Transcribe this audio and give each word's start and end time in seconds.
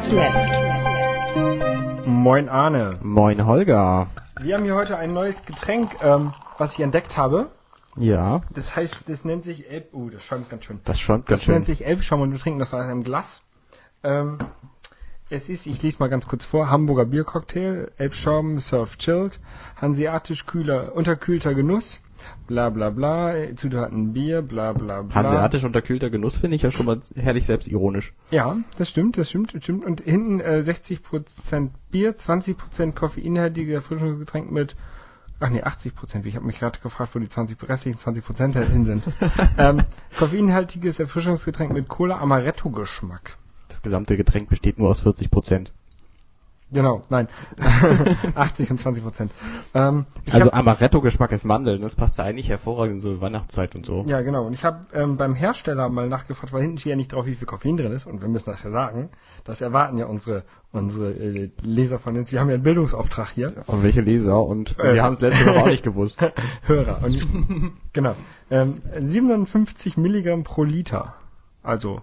Minutes 0.00 0.12
Left. 0.12 2.06
Moin 2.06 2.48
Arne. 2.48 2.98
Moin 3.02 3.44
Holger. 3.46 4.06
Wir 4.40 4.54
haben 4.54 4.64
hier 4.64 4.74
heute 4.74 4.96
ein 4.96 5.12
neues 5.12 5.44
Getränk, 5.44 5.96
ähm, 6.02 6.32
was 6.56 6.72
ich 6.74 6.80
entdeckt 6.80 7.18
habe. 7.18 7.50
Ja, 7.96 8.40
Das 8.54 8.76
heißt, 8.76 9.04
das 9.08 9.24
nennt 9.26 9.44
sich 9.44 9.68
Elb... 9.70 9.92
Uh, 9.92 10.08
das 10.08 10.22
schäumt 10.24 10.48
ganz 10.48 10.64
schön. 10.64 10.80
das 10.84 10.98
schäumt 11.00 11.26
ganz 11.26 11.40
Das 11.40 11.44
schön. 11.44 11.54
nennt 11.54 11.66
sich 11.66 11.84
Elbschaum 11.84 12.22
und 12.22 12.32
wir 12.32 12.38
trinken 12.38 12.60
das 12.60 12.72
aus 12.72 12.80
einem 12.80 13.04
Glas. 13.04 13.42
Ähm, 14.02 14.38
es 15.28 15.50
ist, 15.50 15.66
ich 15.66 15.82
lese 15.82 15.98
mal 15.98 16.08
ganz 16.08 16.26
kurz 16.26 16.46
vor, 16.46 16.70
Hamburger 16.70 17.04
Biercocktail, 17.04 17.90
Elbschaum, 17.98 18.58
Surf 18.58 18.96
Chilled, 18.96 19.38
hanseatisch 19.76 20.46
kühler, 20.46 20.94
unterkühlter 20.94 21.52
Genuss, 21.54 22.00
bla 22.46 22.70
bla 22.70 22.90
bla, 22.90 23.34
Zutaten 23.56 24.12
Bier, 24.12 24.42
bla 24.42 24.72
bla 24.72 25.02
bla. 25.02 25.14
Hanseatisch 25.14 25.64
unterkühlter 25.64 26.10
Genuss 26.10 26.36
finde 26.36 26.56
ich 26.56 26.62
ja 26.62 26.70
schon 26.70 26.86
mal 26.86 27.00
herrlich 27.14 27.46
selbstironisch. 27.46 28.12
Ja, 28.30 28.56
das 28.78 28.88
stimmt, 28.88 29.18
das 29.18 29.28
stimmt, 29.28 29.54
das 29.54 29.62
stimmt. 29.62 29.84
Und 29.84 30.00
hinten 30.00 30.40
äh, 30.40 30.62
60% 30.66 31.70
Bier, 31.90 32.16
20% 32.16 32.92
koffeinhaltige 32.92 33.74
Erfrischungsgetränk 33.74 34.50
mit, 34.50 34.76
ach 35.40 35.50
nee, 35.50 35.62
80%. 35.62 36.24
Ich 36.24 36.36
habe 36.36 36.46
mich 36.46 36.58
gerade 36.58 36.78
gefragt, 36.80 37.14
wo 37.14 37.18
die 37.18 37.28
20, 37.28 37.68
restlichen 37.68 37.98
20% 37.98 38.64
hin 38.64 38.84
sind. 38.84 39.04
ähm, 39.58 39.82
koffeinhaltiges 40.18 41.00
Erfrischungsgetränk 41.00 41.72
mit 41.72 41.88
Cola 41.88 42.18
Amaretto-Geschmack. 42.18 43.36
Das 43.68 43.82
gesamte 43.82 44.16
Getränk 44.16 44.48
besteht 44.48 44.78
nur 44.78 44.88
aus 44.88 45.00
40 45.00 45.30
Prozent. 45.30 45.72
Genau, 46.72 47.02
nein. 47.08 47.28
80 48.34 48.70
und 48.70 48.80
20 48.80 49.02
Prozent. 49.02 49.32
Ähm, 49.74 50.06
Also 50.30 50.52
Amaretto-Geschmack 50.52 51.32
ist 51.32 51.44
Mandeln. 51.44 51.82
Das 51.82 51.96
passt 51.96 52.18
ja 52.18 52.24
eigentlich 52.24 52.48
hervorragend 52.48 52.96
in 52.96 53.00
so 53.00 53.20
Weihnachtszeit 53.20 53.74
und 53.74 53.84
so. 53.84 54.04
ja, 54.06 54.20
genau. 54.20 54.46
Und 54.46 54.52
ich 54.52 54.64
habe 54.64 54.80
ähm, 54.94 55.16
beim 55.16 55.34
Hersteller 55.34 55.88
mal 55.88 56.08
nachgefragt, 56.08 56.52
weil 56.52 56.62
hinten 56.62 56.78
steht 56.78 56.90
ja 56.90 56.96
nicht 56.96 57.12
drauf, 57.12 57.26
wie 57.26 57.34
viel 57.34 57.46
Koffein 57.46 57.76
drin 57.76 57.92
ist. 57.92 58.06
Und 58.06 58.20
wir 58.22 58.28
müssen 58.28 58.50
das 58.50 58.62
ja 58.62 58.70
sagen. 58.70 59.08
Das 59.44 59.60
erwarten 59.60 59.98
ja 59.98 60.06
unsere 60.06 60.44
unsere 60.72 61.10
äh, 61.10 61.50
Leser 61.62 61.98
von 61.98 62.16
uns. 62.16 62.30
Wir 62.30 62.38
haben 62.38 62.48
ja 62.48 62.54
einen 62.54 62.62
Bildungsauftrag 62.62 63.30
hier. 63.30 63.52
Und 63.66 63.82
welche 63.82 64.02
Leser? 64.02 64.40
Und 64.44 64.78
Äh. 64.78 64.94
wir 64.94 65.02
haben 65.02 65.14
es 65.14 65.20
letzte 65.22 65.46
Woche 65.46 65.62
auch 65.62 65.66
nicht 65.66 65.82
gewusst. 65.82 66.20
Hörer. 66.62 67.00
Und, 67.02 67.26
genau. 67.92 68.14
Ähm, 68.52 68.80
57 68.96 69.96
Milligramm 69.96 70.44
pro 70.44 70.62
Liter. 70.62 71.14
Also 71.64 72.02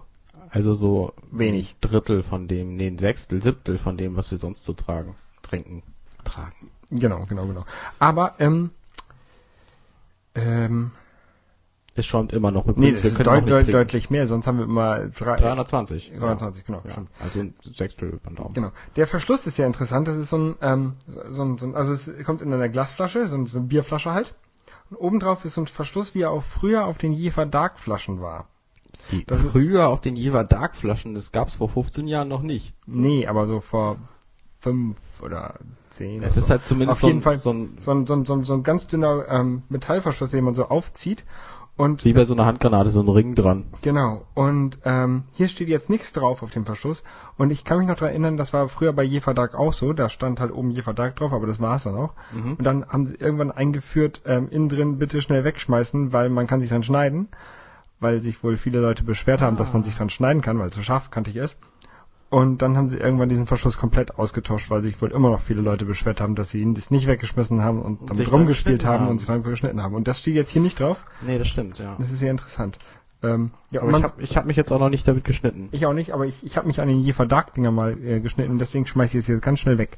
Also 0.50 0.74
so 0.74 1.12
Wenig. 1.30 1.74
ein 1.74 1.88
Drittel 1.90 2.22
von 2.22 2.48
dem, 2.48 2.76
nee, 2.76 2.86
ein 2.88 2.98
Sechstel, 2.98 3.42
Siebtel 3.42 3.78
von 3.78 3.96
dem, 3.96 4.16
was 4.16 4.30
wir 4.30 4.38
sonst 4.38 4.64
so 4.64 4.72
tragen, 4.72 5.14
trinken, 5.42 5.82
tragen. 6.24 6.70
genau, 6.90 7.26
genau, 7.26 7.46
genau. 7.46 7.64
Aber 7.98 8.34
ähm, 8.38 8.70
ähm, 10.34 10.92
Es 11.94 12.06
schäumt 12.06 12.32
immer 12.32 12.50
noch 12.50 12.66
nee, 12.66 12.72
übrigens. 12.72 13.02
das 13.02 13.12
ist 13.12 13.18
noch 13.18 13.24
deut 13.24 13.50
deut 13.50 13.72
deutlich 13.72 14.08
mehr. 14.10 14.26
Sonst 14.26 14.46
haben 14.46 14.58
wir 14.58 14.64
immer 14.64 15.08
drei, 15.08 15.36
320. 15.36 16.12
320, 16.18 16.64
genau, 16.64 16.80
Ja, 16.84 16.90
stimmt. 16.92 17.10
also 17.18 17.40
ein 17.40 17.54
Sechstel 17.62 18.08
über 18.10 18.30
den 18.30 18.36
Daumen. 18.36 18.54
Genau. 18.54 18.70
Der 18.96 19.06
Verschluss 19.06 19.46
ist 19.46 19.58
ja 19.58 19.66
interessant. 19.66 20.06
Das 20.08 20.16
ist 20.16 20.30
so 20.30 20.38
ein, 20.38 20.54
ähm, 20.60 20.92
so 21.06 21.42
ein, 21.42 21.58
so 21.58 21.66
ein 21.66 21.74
also 21.74 21.92
es 21.92 22.10
kommt 22.24 22.40
in 22.42 22.52
einer 22.52 22.68
Glasflasche, 22.68 23.26
so, 23.26 23.36
ein, 23.36 23.46
so 23.46 23.58
eine 23.58 23.66
Bierflasche 23.66 24.12
halt. 24.12 24.34
Und 24.90 24.96
obendrauf 24.96 25.44
ist 25.44 25.54
so 25.54 25.60
ein 25.62 25.66
Verschluss, 25.66 26.14
wie 26.14 26.22
er 26.22 26.30
auch 26.30 26.42
früher 26.42 26.86
auf 26.86 26.98
den 26.98 27.12
Jefer 27.12 27.44
Dark 27.46 27.78
Flaschen 27.78 28.20
war. 28.20 28.46
Die 29.10 29.24
Das 29.24 29.40
früher 29.42 29.88
auf 29.88 30.00
den 30.00 30.16
Jever 30.16 30.44
Dark 30.44 30.76
Flaschen, 30.76 31.14
das 31.14 31.32
gab's 31.32 31.54
vor 31.56 31.68
15 31.68 32.06
Jahren 32.06 32.28
noch 32.28 32.42
nicht. 32.42 32.74
Nee, 32.86 33.26
aber 33.26 33.46
so 33.46 33.60
vor 33.60 33.96
fünf 34.60 34.96
oder 35.22 35.54
zehn. 35.90 36.22
Es 36.22 36.36
ist 36.36 36.46
so. 36.46 36.50
halt 36.50 36.64
zumindest 36.64 36.96
auf 36.98 37.00
so 37.00 37.06
jeden 37.08 37.18
ein- 37.20 37.22
Fall 37.22 37.36
so 37.36 37.52
ein- 37.52 37.76
so 37.78 37.90
ein, 37.92 38.06
so 38.06 38.14
ein, 38.14 38.24
so 38.24 38.34
ein, 38.34 38.44
so 38.44 38.54
ein 38.54 38.62
ganz 38.62 38.86
dünner 38.86 39.24
ähm, 39.28 39.62
Metallverschluss, 39.68 40.30
den 40.30 40.44
man 40.44 40.54
so 40.54 40.66
aufzieht. 40.68 41.24
Und 41.76 42.04
Wie 42.04 42.12
bei 42.12 42.24
so 42.24 42.34
einer 42.34 42.44
Handgranate, 42.44 42.90
so 42.90 43.00
ein 43.00 43.08
Ring 43.08 43.36
dran. 43.36 43.66
genau. 43.82 44.24
Und 44.34 44.80
ähm, 44.84 45.22
hier 45.34 45.46
steht 45.46 45.68
jetzt 45.68 45.88
nichts 45.88 46.12
drauf 46.12 46.42
auf 46.42 46.50
dem 46.50 46.64
Verschluss. 46.66 47.04
Und 47.36 47.52
ich 47.52 47.62
kann 47.62 47.78
mich 47.78 47.86
noch 47.86 47.94
daran 47.94 48.10
erinnern, 48.10 48.36
das 48.36 48.52
war 48.52 48.68
früher 48.68 48.92
bei 48.92 49.04
Jefer 49.04 49.32
Dark 49.32 49.54
auch 49.54 49.72
so. 49.72 49.92
Da 49.92 50.08
stand 50.08 50.40
halt 50.40 50.50
oben 50.52 50.72
Jefer 50.72 50.92
Dark 50.92 51.14
drauf, 51.14 51.32
aber 51.32 51.46
das 51.46 51.60
war's 51.60 51.84
dann 51.84 51.94
auch. 51.94 52.14
Mhm. 52.32 52.54
Und 52.54 52.64
dann 52.64 52.84
haben 52.88 53.06
sie 53.06 53.14
irgendwann 53.14 53.52
eingeführt, 53.52 54.22
ähm, 54.26 54.48
innen 54.50 54.68
drin 54.68 54.98
bitte 54.98 55.22
schnell 55.22 55.44
wegschmeißen, 55.44 56.12
weil 56.12 56.30
man 56.30 56.48
kann 56.48 56.60
sich 56.60 56.68
dann 56.70 56.82
schneiden. 56.82 57.28
Weil 58.00 58.20
sich 58.20 58.42
wohl 58.44 58.56
viele 58.56 58.80
Leute 58.80 59.02
beschwert 59.02 59.40
haben, 59.42 59.56
dass 59.56 59.72
man 59.72 59.82
sich 59.82 59.96
dann 59.96 60.08
schneiden 60.10 60.40
kann, 60.42 60.58
weil 60.58 60.68
es 60.68 60.74
so 60.74 60.82
scharfkantig 60.82 61.36
ist. 61.36 61.58
Und 62.30 62.60
dann 62.60 62.76
haben 62.76 62.86
sie 62.86 62.98
irgendwann 62.98 63.30
diesen 63.30 63.46
Verschluss 63.46 63.78
komplett 63.78 64.18
ausgetauscht, 64.18 64.70
weil 64.70 64.82
sich 64.82 65.00
wohl 65.00 65.10
immer 65.12 65.30
noch 65.30 65.40
viele 65.40 65.62
Leute 65.62 65.86
beschwert 65.86 66.20
haben, 66.20 66.34
dass 66.34 66.50
sie 66.50 66.60
ihn 66.60 66.74
das 66.74 66.90
nicht 66.90 67.06
weggeschmissen 67.06 67.62
haben 67.64 67.80
und 67.80 68.00
sich 68.14 68.26
damit 68.26 68.32
rumgespielt 68.32 68.84
haben 68.84 69.04
haben. 69.04 69.08
und 69.08 69.18
sich 69.18 69.26
dann 69.26 69.42
geschnitten 69.42 69.82
haben. 69.82 69.94
Und 69.94 70.06
das 70.06 70.20
steht 70.20 70.34
jetzt 70.34 70.50
hier 70.50 70.60
nicht 70.60 70.78
drauf. 70.78 71.04
Nee, 71.26 71.38
das 71.38 71.48
stimmt, 71.48 71.78
ja. 71.78 71.96
Das 71.98 72.10
ist 72.10 72.18
sehr 72.18 72.30
interessant. 72.30 72.78
Ähm, 73.22 73.50
ja, 73.70 73.80
und 73.80 73.88
Aber 73.94 73.98
ich 73.98 74.04
habe 74.04 74.22
ich 74.22 74.36
hab 74.36 74.44
mich 74.46 74.56
jetzt 74.56 74.70
auch 74.72 74.78
noch 74.78 74.90
nicht 74.90 75.08
damit 75.08 75.24
geschnitten. 75.24 75.68
ich 75.72 75.86
auch 75.86 75.94
nicht, 75.94 76.12
aber 76.12 76.26
ich, 76.26 76.44
ich 76.44 76.56
habe 76.56 76.66
mich 76.66 76.80
an 76.80 76.86
den 76.88 77.00
Jefer 77.00 77.26
Dark 77.26 77.54
Dinger 77.54 77.70
mal 77.72 77.96
äh, 77.98 78.20
geschnitten 78.20 78.52
und 78.52 78.58
deswegen 78.58 78.86
schmeiß 78.86 79.14
ich 79.14 79.20
es 79.20 79.26
jetzt 79.26 79.42
ganz 79.42 79.58
schnell 79.58 79.78
weg. 79.78 79.96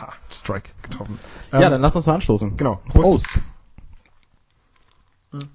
Ha, 0.00 0.12
Strike 0.30 0.70
getroffen. 0.82 1.18
ja, 1.52 1.60
Ähm, 1.60 1.70
dann 1.72 1.80
lass 1.82 1.94
uns 1.94 2.06
mal 2.06 2.14
anstoßen. 2.14 2.56
Genau. 2.56 2.80
Prost. 2.88 3.38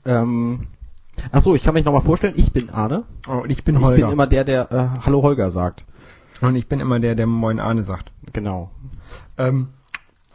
Ähm, 0.06 0.68
ach 1.32 1.42
so, 1.42 1.56
ich 1.56 1.64
kann 1.64 1.74
mich 1.74 1.86
nochmal 1.86 2.02
vorstellen, 2.02 2.34
ich 2.38 2.52
bin 2.52 2.70
Arne. 2.70 3.04
Oh, 3.28 3.34
und 3.44 3.50
ich 3.50 3.64
bin 3.64 3.76
Ich 3.76 3.82
Holger. 3.82 4.06
bin 4.08 4.14
immer 4.14 4.28
der, 4.28 4.44
der 4.44 4.72
äh, 4.72 5.06
Hallo 5.06 5.22
Holger 5.22 5.52
sagt. 5.52 5.86
und 6.42 6.56
ich 6.56 6.68
bin 6.68 6.80
immer 6.80 7.00
der, 7.00 7.16
der 7.16 7.28
Moin 7.28 7.60
Arne 7.60 7.84
sagt. 7.84 8.12
Genau. 8.34 8.72
Ähm, 9.38 9.70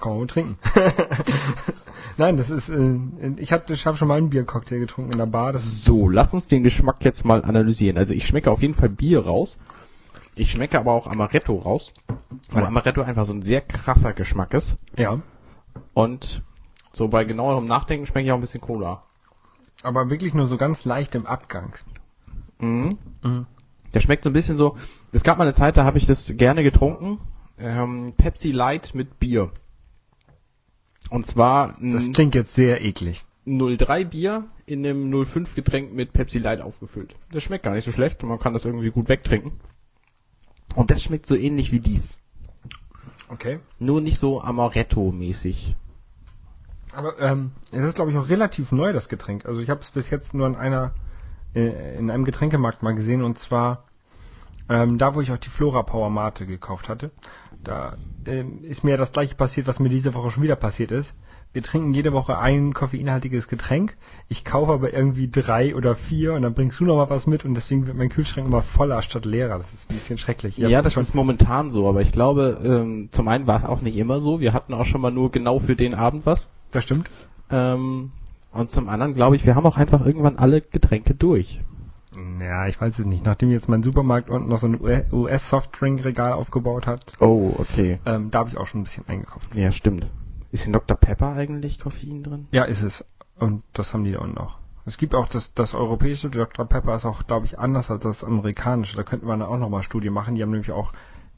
kann 0.00 0.18
man 0.18 0.28
trinken. 0.28 0.58
Nein, 2.16 2.36
das 2.36 2.50
ist, 2.50 2.68
äh, 2.68 2.96
ich 3.38 3.52
habe 3.52 3.72
ich 3.72 3.86
hab 3.86 3.96
schon 3.98 4.08
mal 4.08 4.18
einen 4.18 4.30
Biercocktail 4.30 4.78
getrunken 4.78 5.12
in 5.12 5.18
der 5.18 5.26
Bar. 5.26 5.52
Das 5.52 5.64
ist, 5.64 5.84
So, 5.84 6.08
lass 6.08 6.32
uns 6.34 6.46
den 6.46 6.62
Geschmack 6.62 7.04
jetzt 7.04 7.24
mal 7.24 7.42
analysieren. 7.44 7.96
Also 7.98 8.14
ich 8.14 8.26
schmecke 8.26 8.50
auf 8.50 8.62
jeden 8.62 8.74
Fall 8.74 8.88
Bier 8.88 9.24
raus. 9.24 9.58
Ich 10.36 10.50
schmecke 10.50 10.78
aber 10.78 10.92
auch 10.92 11.06
Amaretto 11.06 11.56
raus. 11.56 11.92
Weil 12.50 12.62
Ja. 12.62 12.68
Amaretto 12.68 13.02
einfach 13.02 13.24
so 13.24 13.32
ein 13.32 13.42
sehr 13.42 13.60
krasser 13.60 14.12
Geschmack 14.12 14.54
ist. 14.54 14.76
ja. 14.96 15.20
Und 15.92 16.42
so 16.92 17.08
bei 17.08 17.24
genauerem 17.24 17.66
Nachdenken 17.66 18.06
schmecke 18.06 18.26
ich 18.26 18.32
auch 18.32 18.36
ein 18.36 18.40
bisschen 18.40 18.60
Cola. 18.60 19.02
Aber 19.84 20.08
wirklich 20.10 20.34
nur 20.34 20.46
so 20.46 20.56
ganz 20.56 20.84
leicht 20.84 21.14
im 21.14 21.26
Abgang. 21.26 21.74
Mhm. 22.58 22.98
Mhm. 23.22 23.46
Der 23.92 24.00
schmeckt 24.00 24.24
so 24.24 24.30
ein 24.30 24.32
bisschen 24.32 24.56
so. 24.56 24.76
Es 25.12 25.22
gab 25.22 25.38
mal 25.38 25.44
eine 25.44 25.52
Zeit, 25.52 25.76
da 25.76 25.84
habe 25.84 25.98
ich 25.98 26.06
das 26.06 26.36
gerne 26.36 26.62
getrunken. 26.62 27.20
Ähm, 27.58 28.14
Pepsi 28.16 28.50
Light 28.50 28.94
mit 28.94 29.20
Bier. 29.20 29.52
Und 31.10 31.26
zwar 31.26 31.76
Das 31.80 32.10
klingt 32.12 32.34
jetzt 32.34 32.54
sehr 32.54 32.82
eklig. 32.82 33.24
03 33.44 34.04
Bier 34.04 34.44
in 34.64 34.86
einem 34.86 35.26
05 35.26 35.54
Getränk 35.54 35.92
mit 35.92 36.14
Pepsi 36.14 36.38
Light 36.38 36.62
aufgefüllt. 36.62 37.14
Das 37.30 37.42
schmeckt 37.42 37.64
gar 37.64 37.74
nicht 37.74 37.84
so 37.84 37.92
schlecht 37.92 38.22
und 38.22 38.30
man 38.30 38.38
kann 38.38 38.54
das 38.54 38.64
irgendwie 38.64 38.90
gut 38.90 39.10
wegtrinken. 39.10 39.52
Und 40.74 40.90
das 40.90 41.02
schmeckt 41.02 41.26
so 41.26 41.36
ähnlich 41.36 41.72
wie 41.72 41.80
dies. 41.80 42.20
Okay. 43.28 43.60
Nur 43.78 44.00
nicht 44.00 44.18
so 44.18 44.40
Amaretto-mäßig. 44.40 45.76
Aber 46.94 47.18
ähm, 47.20 47.52
es 47.72 47.84
ist, 47.84 47.96
glaube 47.96 48.10
ich, 48.10 48.16
auch 48.16 48.28
relativ 48.28 48.72
neu, 48.72 48.92
das 48.92 49.08
Getränk. 49.08 49.46
Also 49.46 49.60
ich 49.60 49.70
habe 49.70 49.80
es 49.80 49.90
bis 49.90 50.10
jetzt 50.10 50.34
nur 50.34 50.46
in 50.46 50.56
einer, 50.56 50.92
äh, 51.54 51.98
in 51.98 52.10
einem 52.10 52.24
Getränkemarkt 52.24 52.82
mal 52.82 52.94
gesehen 52.94 53.22
und 53.22 53.38
zwar 53.38 53.84
ähm, 54.68 54.98
da, 54.98 55.14
wo 55.14 55.20
ich 55.20 55.30
auch 55.30 55.38
die 55.38 55.50
Flora 55.50 55.82
Power 55.82 56.10
Mate 56.10 56.46
gekauft 56.46 56.88
hatte. 56.88 57.10
Da 57.62 57.96
ähm, 58.26 58.62
ist 58.62 58.84
mir 58.84 58.96
das 58.96 59.12
gleiche 59.12 59.34
passiert, 59.34 59.66
was 59.66 59.78
mir 59.78 59.88
diese 59.88 60.14
Woche 60.14 60.30
schon 60.30 60.42
wieder 60.42 60.56
passiert 60.56 60.90
ist. 60.90 61.14
Wir 61.52 61.62
trinken 61.62 61.94
jede 61.94 62.12
Woche 62.12 62.38
ein 62.38 62.74
koffeinhaltiges 62.74 63.46
Getränk. 63.46 63.96
Ich 64.28 64.44
kaufe 64.44 64.72
aber 64.72 64.92
irgendwie 64.92 65.30
drei 65.30 65.76
oder 65.76 65.94
vier 65.94 66.32
und 66.34 66.42
dann 66.42 66.54
bringst 66.54 66.80
du 66.80 66.84
noch 66.84 66.96
mal 66.96 67.10
was 67.10 67.26
mit 67.26 67.44
und 67.44 67.54
deswegen 67.54 67.86
wird 67.86 67.96
mein 67.96 68.08
Kühlschrank 68.08 68.46
immer 68.46 68.62
voller 68.62 69.02
statt 69.02 69.24
leerer. 69.24 69.58
Das 69.58 69.72
ist 69.72 69.90
ein 69.90 69.96
bisschen 69.96 70.18
schrecklich. 70.18 70.56
Ja, 70.56 70.82
das 70.82 70.96
ist 70.96 71.14
momentan 71.14 71.70
so, 71.70 71.88
aber 71.88 72.00
ich 72.00 72.10
glaube, 72.10 72.60
ähm, 72.64 73.08
zum 73.12 73.28
einen 73.28 73.46
war 73.46 73.58
es 73.58 73.64
auch 73.64 73.82
nicht 73.82 73.96
immer 73.96 74.20
so. 74.20 74.40
Wir 74.40 74.52
hatten 74.52 74.74
auch 74.74 74.84
schon 74.84 75.00
mal 75.00 75.12
nur 75.12 75.30
genau 75.30 75.58
für 75.60 75.76
den 75.76 75.94
Abend 75.94 76.26
was. 76.26 76.50
Das 76.74 76.84
stimmt. 76.84 77.10
Ähm, 77.50 78.12
und 78.52 78.70
zum 78.70 78.88
anderen 78.88 79.14
glaube 79.14 79.36
ich, 79.36 79.44
wir 79.46 79.54
haben 79.54 79.66
auch 79.66 79.76
einfach 79.76 80.04
irgendwann 80.04 80.36
alle 80.38 80.60
Getränke 80.60 81.14
durch. 81.14 81.60
Ja, 82.40 82.68
ich 82.68 82.80
weiß 82.80 82.98
es 83.00 83.04
nicht. 83.06 83.24
Nachdem 83.24 83.50
jetzt 83.50 83.68
mein 83.68 83.82
Supermarkt 83.82 84.30
unten 84.30 84.48
noch 84.48 84.58
so 84.58 84.68
ein 84.68 84.78
US-Softdrink-Regal 85.12 86.32
aufgebaut 86.32 86.86
hat, 86.86 87.12
Oh, 87.18 87.52
okay. 87.58 87.98
ähm, 88.06 88.30
da 88.30 88.38
habe 88.40 88.50
ich 88.50 88.56
auch 88.56 88.66
schon 88.66 88.80
ein 88.80 88.84
bisschen 88.84 89.08
eingekauft. 89.08 89.52
Ja, 89.54 89.72
stimmt. 89.72 90.06
Ist 90.52 90.66
in 90.66 90.72
Dr. 90.72 90.96
Pepper 90.96 91.32
eigentlich 91.32 91.80
Koffein 91.80 92.22
drin? 92.22 92.46
Ja, 92.52 92.62
ist 92.64 92.82
es. 92.82 93.04
Und 93.36 93.64
das 93.72 93.92
haben 93.92 94.04
die 94.04 94.12
da 94.12 94.20
unten 94.20 94.38
auch. 94.38 94.58
Es 94.86 94.98
gibt 94.98 95.14
auch 95.14 95.26
das, 95.26 95.52
das 95.54 95.74
europäische 95.74 96.30
Dr. 96.30 96.66
Pepper 96.66 96.94
ist 96.94 97.04
auch, 97.06 97.26
glaube 97.26 97.46
ich, 97.46 97.58
anders 97.58 97.90
als 97.90 98.04
das 98.04 98.22
amerikanische. 98.22 98.96
Da 98.96 99.02
könnte 99.02 99.26
man 99.26 99.42
auch 99.42 99.58
nochmal 99.58 99.82
Studie 99.82 100.10
machen. 100.10 100.36
Die 100.36 100.42
haben 100.42 100.50
nämlich 100.50 100.70
auch 100.70 100.92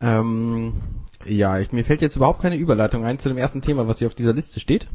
Ähm, 0.00 0.74
ja, 1.24 1.58
ich, 1.58 1.72
mir 1.72 1.84
fällt 1.84 2.02
jetzt 2.02 2.16
überhaupt 2.16 2.42
keine 2.42 2.56
Überleitung 2.56 3.04
ein 3.04 3.18
zu 3.18 3.28
dem 3.28 3.38
ersten 3.38 3.62
Thema, 3.62 3.88
was 3.88 3.98
hier 3.98 4.06
auf 4.08 4.14
dieser 4.14 4.32
Liste 4.34 4.60
steht. 4.60 4.86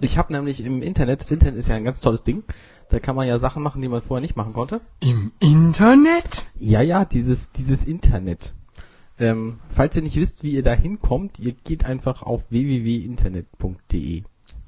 Ich 0.00 0.16
habe 0.16 0.32
nämlich 0.32 0.64
im 0.64 0.82
Internet, 0.82 1.20
das 1.20 1.30
Internet 1.30 1.56
ist 1.56 1.68
ja 1.68 1.76
ein 1.76 1.84
ganz 1.84 2.00
tolles 2.00 2.22
Ding, 2.22 2.42
da 2.88 2.98
kann 3.00 3.16
man 3.16 3.28
ja 3.28 3.38
Sachen 3.38 3.62
machen, 3.62 3.82
die 3.82 3.88
man 3.88 4.02
vorher 4.02 4.22
nicht 4.22 4.36
machen 4.36 4.54
konnte. 4.54 4.80
Im 5.00 5.32
Internet? 5.40 6.46
Ja, 6.58 6.80
ja, 6.80 7.04
dieses, 7.04 7.52
dieses 7.52 7.84
Internet. 7.84 8.54
Ähm, 9.18 9.58
falls 9.68 9.94
ihr 9.96 10.02
nicht 10.02 10.16
wisst, 10.16 10.42
wie 10.42 10.52
ihr 10.52 10.62
da 10.62 10.72
hinkommt, 10.72 11.38
ihr 11.38 11.52
geht 11.52 11.84
einfach 11.84 12.22
auf 12.22 12.50
www.internet.de. 12.50 14.22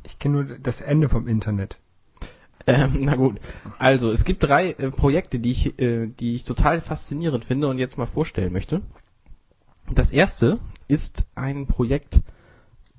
Ich 0.04 0.18
kenne 0.18 0.34
nur 0.34 0.58
das 0.58 0.82
Ende 0.82 1.08
vom 1.08 1.26
Internet. 1.26 1.78
Ähm, 2.66 2.98
na 3.00 3.16
gut. 3.16 3.40
Also, 3.78 4.10
es 4.10 4.24
gibt 4.24 4.44
drei 4.44 4.70
äh, 4.72 4.90
Projekte, 4.90 5.38
die 5.40 5.50
ich, 5.50 5.80
äh, 5.80 6.06
die 6.06 6.34
ich 6.34 6.44
total 6.44 6.80
faszinierend 6.80 7.44
finde 7.44 7.68
und 7.68 7.78
jetzt 7.78 7.98
mal 7.98 8.06
vorstellen 8.06 8.52
möchte. 8.52 8.82
Das 9.90 10.10
erste 10.10 10.60
ist 10.86 11.24
ein 11.34 11.66
Projekt 11.66 12.20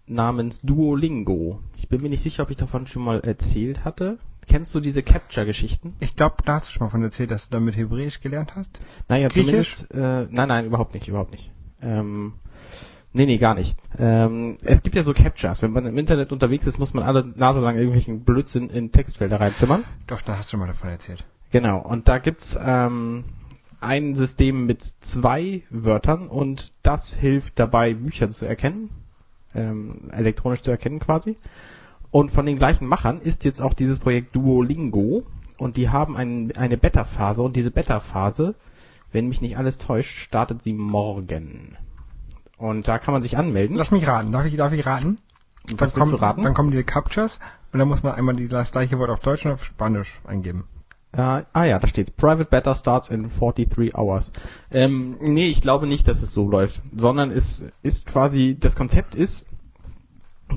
namens 0.07 0.61
Duolingo. 0.61 1.59
Ich 1.77 1.88
bin 1.88 2.01
mir 2.01 2.09
nicht 2.09 2.21
sicher, 2.21 2.44
ob 2.44 2.50
ich 2.50 2.57
davon 2.57 2.88
schon 2.88 3.03
mal 3.03 3.19
erzählt 3.21 3.85
hatte. 3.85 4.17
Kennst 4.47 4.75
du 4.75 4.79
diese 4.79 5.03
Capture-Geschichten? 5.03 5.95
Ich 6.00 6.15
glaube, 6.15 6.35
da 6.45 6.55
hast 6.55 6.67
du 6.67 6.71
schon 6.71 6.85
mal 6.88 6.91
von 6.91 7.03
erzählt, 7.03 7.31
dass 7.31 7.50
du 7.50 7.53
damit 7.53 7.77
Hebräisch 7.77 8.19
gelernt 8.19 8.55
hast. 8.55 8.79
Naja, 9.07 9.29
Griechisch? 9.29 9.75
zumindest, 9.75 9.94
äh, 9.94 10.27
nein, 10.29 10.47
nein, 10.50 10.65
überhaupt 10.65 10.94
nicht, 10.94 11.07
überhaupt 11.07 11.31
nicht. 11.31 11.51
Ähm, 11.81 12.33
nee, 13.13 13.25
nee, 13.25 13.38
gar 13.38 13.55
nicht. 13.55 13.77
Ähm, 13.97 14.57
es 14.63 14.83
gibt 14.83 14.95
ja 14.95 15.03
so 15.03 15.13
Captures. 15.13 15.61
Wenn 15.61 15.71
man 15.71 15.85
im 15.85 15.97
Internet 15.97 16.33
unterwegs 16.33 16.67
ist, 16.67 16.77
muss 16.77 16.94
man 16.94 17.03
alle 17.03 17.25
Nase 17.35 17.61
lang 17.61 17.77
irgendwelchen 17.77 18.23
Blödsinn 18.25 18.69
in 18.69 18.91
Textfelder 18.91 19.39
reinzimmern. 19.39 19.85
Doch, 20.07 20.21
da 20.21 20.38
hast 20.38 20.51
du 20.51 20.57
mal 20.57 20.67
davon 20.67 20.89
erzählt. 20.89 21.23
Genau, 21.51 21.79
und 21.79 22.07
da 22.07 22.17
gibt's 22.17 22.57
ähm, 22.61 23.23
ein 23.79 24.15
System 24.15 24.65
mit 24.65 24.83
zwei 25.01 25.63
Wörtern 25.69 26.27
und 26.27 26.73
das 26.83 27.13
hilft 27.13 27.59
dabei, 27.59 27.94
Bücher 27.94 28.29
zu 28.31 28.45
erkennen, 28.45 28.89
ähm, 29.55 30.09
elektronisch 30.11 30.61
zu 30.61 30.71
erkennen 30.71 31.00
quasi. 31.00 31.38
Und 32.11 32.31
von 32.31 32.45
den 32.45 32.57
gleichen 32.57 32.88
Machern 32.88 33.19
ist 33.21 33.44
jetzt 33.44 33.59
auch 33.61 33.73
dieses 33.73 34.00
Projekt 34.00 34.35
Duolingo 34.35 35.23
und 35.57 35.77
die 35.77 35.89
haben 35.89 36.15
ein, 36.15 36.51
eine 36.55 36.77
Beta-Phase 36.77 37.41
und 37.41 37.55
diese 37.55 37.71
Beta-Phase, 37.71 38.55
wenn 39.11 39.27
mich 39.27 39.41
nicht 39.41 39.57
alles 39.57 39.77
täuscht, 39.77 40.17
startet 40.19 40.61
sie 40.63 40.73
morgen. 40.73 41.77
Und 42.57 42.88
da 42.88 43.00
kann 43.00 43.13
man 43.13 43.21
sich 43.21 43.38
anmelden. 43.38 43.75
Lass 43.75 43.91
mich 43.91 44.07
raten. 44.07 44.31
Darf 44.31 44.45
ich, 44.45 44.55
darf 44.55 44.71
ich 44.73 44.85
raten? 44.85 45.17
Dann 45.65 45.77
du 46.11 46.17
raten? 46.17 46.41
dann 46.41 46.53
kommen 46.53 46.71
die 46.71 46.83
Captures 46.83 47.39
und 47.71 47.79
dann 47.79 47.88
muss 47.88 48.03
man 48.03 48.13
einmal 48.15 48.35
die- 48.35 48.47
das 48.47 48.71
gleiche 48.71 49.00
Wort 49.00 49.09
auf 49.09 49.21
Deutsch 49.21 49.45
und 49.45 49.53
auf 49.53 49.63
Spanisch 49.63 50.19
eingeben. 50.25 50.65
Äh, 51.15 51.44
ah 51.54 51.63
ja, 51.65 51.80
da 51.80 51.88
steht's. 51.88 52.12
Private 52.12 52.45
Beta 52.45 52.74
starts 52.74 53.10
in 53.10 53.30
43 53.30 53.95
hours. 53.95 54.31
Ähm, 54.71 55.18
nee, 55.21 55.48
ich 55.48 55.62
glaube 55.62 55.86
nicht, 55.86 56.07
dass 56.07 56.21
es 56.21 56.33
so 56.33 56.50
läuft, 56.50 56.81
sondern 56.95 57.30
es 57.30 57.63
ist 57.83 58.07
quasi, 58.07 58.57
das 58.60 58.75
Konzept 58.75 59.13
ist, 59.13 59.45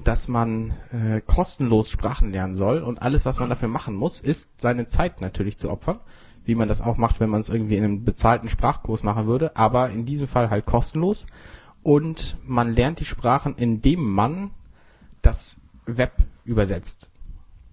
dass 0.05 0.29
man 0.29 0.75
äh, 0.93 1.21
kostenlos 1.21 1.91
Sprachen 1.91 2.33
lernen 2.33 2.55
soll 2.55 2.83
und 2.83 3.03
alles, 3.03 3.25
was 3.25 3.39
man 3.39 3.51
dafür 3.51 3.69
machen 3.69 3.95
muss, 3.95 4.21
ist 4.21 4.49
seine 4.61 4.87
Zeit 4.87 5.21
natürlich 5.21 5.59
zu 5.59 5.71
opfern, 5.71 6.01
wie 6.45 6.55
man 6.55 6.69
das 6.69 6.81
auch 6.81 6.97
macht, 6.97 7.21
wenn 7.21 7.31
man 7.31 7.41
es 7.41 7.49
irgendwie 7.49 7.77
in 7.77 7.85
einem 7.85 8.05
bezahlten 8.05 8.49
Sprachkurs 8.49 9.03
machen 9.03 9.27
würde, 9.27 9.57
aber 9.57 9.91
in 9.91 10.07
diesem 10.07 10.27
Fall 10.27 10.51
halt 10.51 10.67
kostenlos 10.67 11.27
und 11.83 12.37
man 12.45 12.75
lernt 12.75 13.01
die 13.01 13.05
Sprachen, 13.05 13.55
indem 13.57 14.03
man 14.03 14.51
das 15.23 15.59
Web 15.87 16.13
übersetzt. 16.45 17.11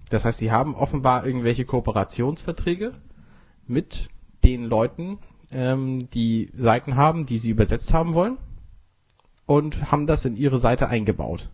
Das 0.09 0.25
heißt, 0.25 0.39
sie 0.39 0.51
haben 0.51 0.75
offenbar 0.75 1.25
irgendwelche 1.25 1.65
Kooperationsverträge 1.65 2.93
mit 3.67 4.09
den 4.43 4.65
Leuten, 4.65 5.19
ähm, 5.51 6.09
die 6.11 6.51
Seiten 6.55 6.95
haben, 6.95 7.25
die 7.25 7.37
sie 7.37 7.49
übersetzt 7.51 7.93
haben 7.93 8.13
wollen 8.13 8.37
und 9.45 9.91
haben 9.91 10.07
das 10.07 10.25
in 10.25 10.35
ihre 10.35 10.59
Seite 10.59 10.87
eingebaut. 10.87 11.49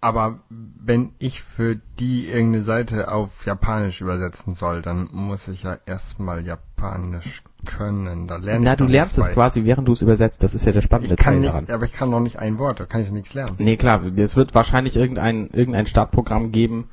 Aber 0.00 0.40
wenn 0.50 1.12
ich 1.18 1.42
für 1.42 1.80
die 1.98 2.28
irgendeine 2.28 2.62
Seite 2.62 3.10
auf 3.10 3.46
Japanisch 3.46 4.00
übersetzen 4.02 4.54
soll, 4.54 4.82
dann 4.82 5.08
muss 5.10 5.48
ich 5.48 5.62
ja 5.62 5.78
erstmal 5.86 6.46
Japanisch 6.46 7.42
können. 7.64 8.28
Da 8.28 8.36
lerne 8.36 8.64
Na, 8.64 8.72
ich 8.72 8.76
du 8.76 8.84
lernst 8.84 9.18
es 9.18 9.30
quasi, 9.30 9.64
während 9.64 9.88
du 9.88 9.92
es 9.92 10.02
übersetzt. 10.02 10.42
Das 10.42 10.54
ist 10.54 10.66
ja 10.66 10.72
der 10.72 10.82
spannende 10.82 11.14
Ich 11.14 11.18
kann 11.18 11.34
Teil 11.34 11.40
nicht, 11.40 11.50
daran. 11.50 11.70
aber 11.70 11.86
ich 11.86 11.92
kann 11.92 12.10
noch 12.10 12.20
nicht 12.20 12.38
ein 12.38 12.58
Wort, 12.58 12.78
da 12.78 12.84
kann 12.84 13.00
ich 13.00 13.10
nichts 13.10 13.32
lernen. 13.34 13.56
Nee, 13.58 13.76
klar, 13.76 14.02
es 14.16 14.36
wird 14.36 14.54
wahrscheinlich 14.54 14.96
irgendein, 14.96 15.48
irgendein 15.48 15.86
Startprogramm 15.86 16.52
geben, 16.52 16.88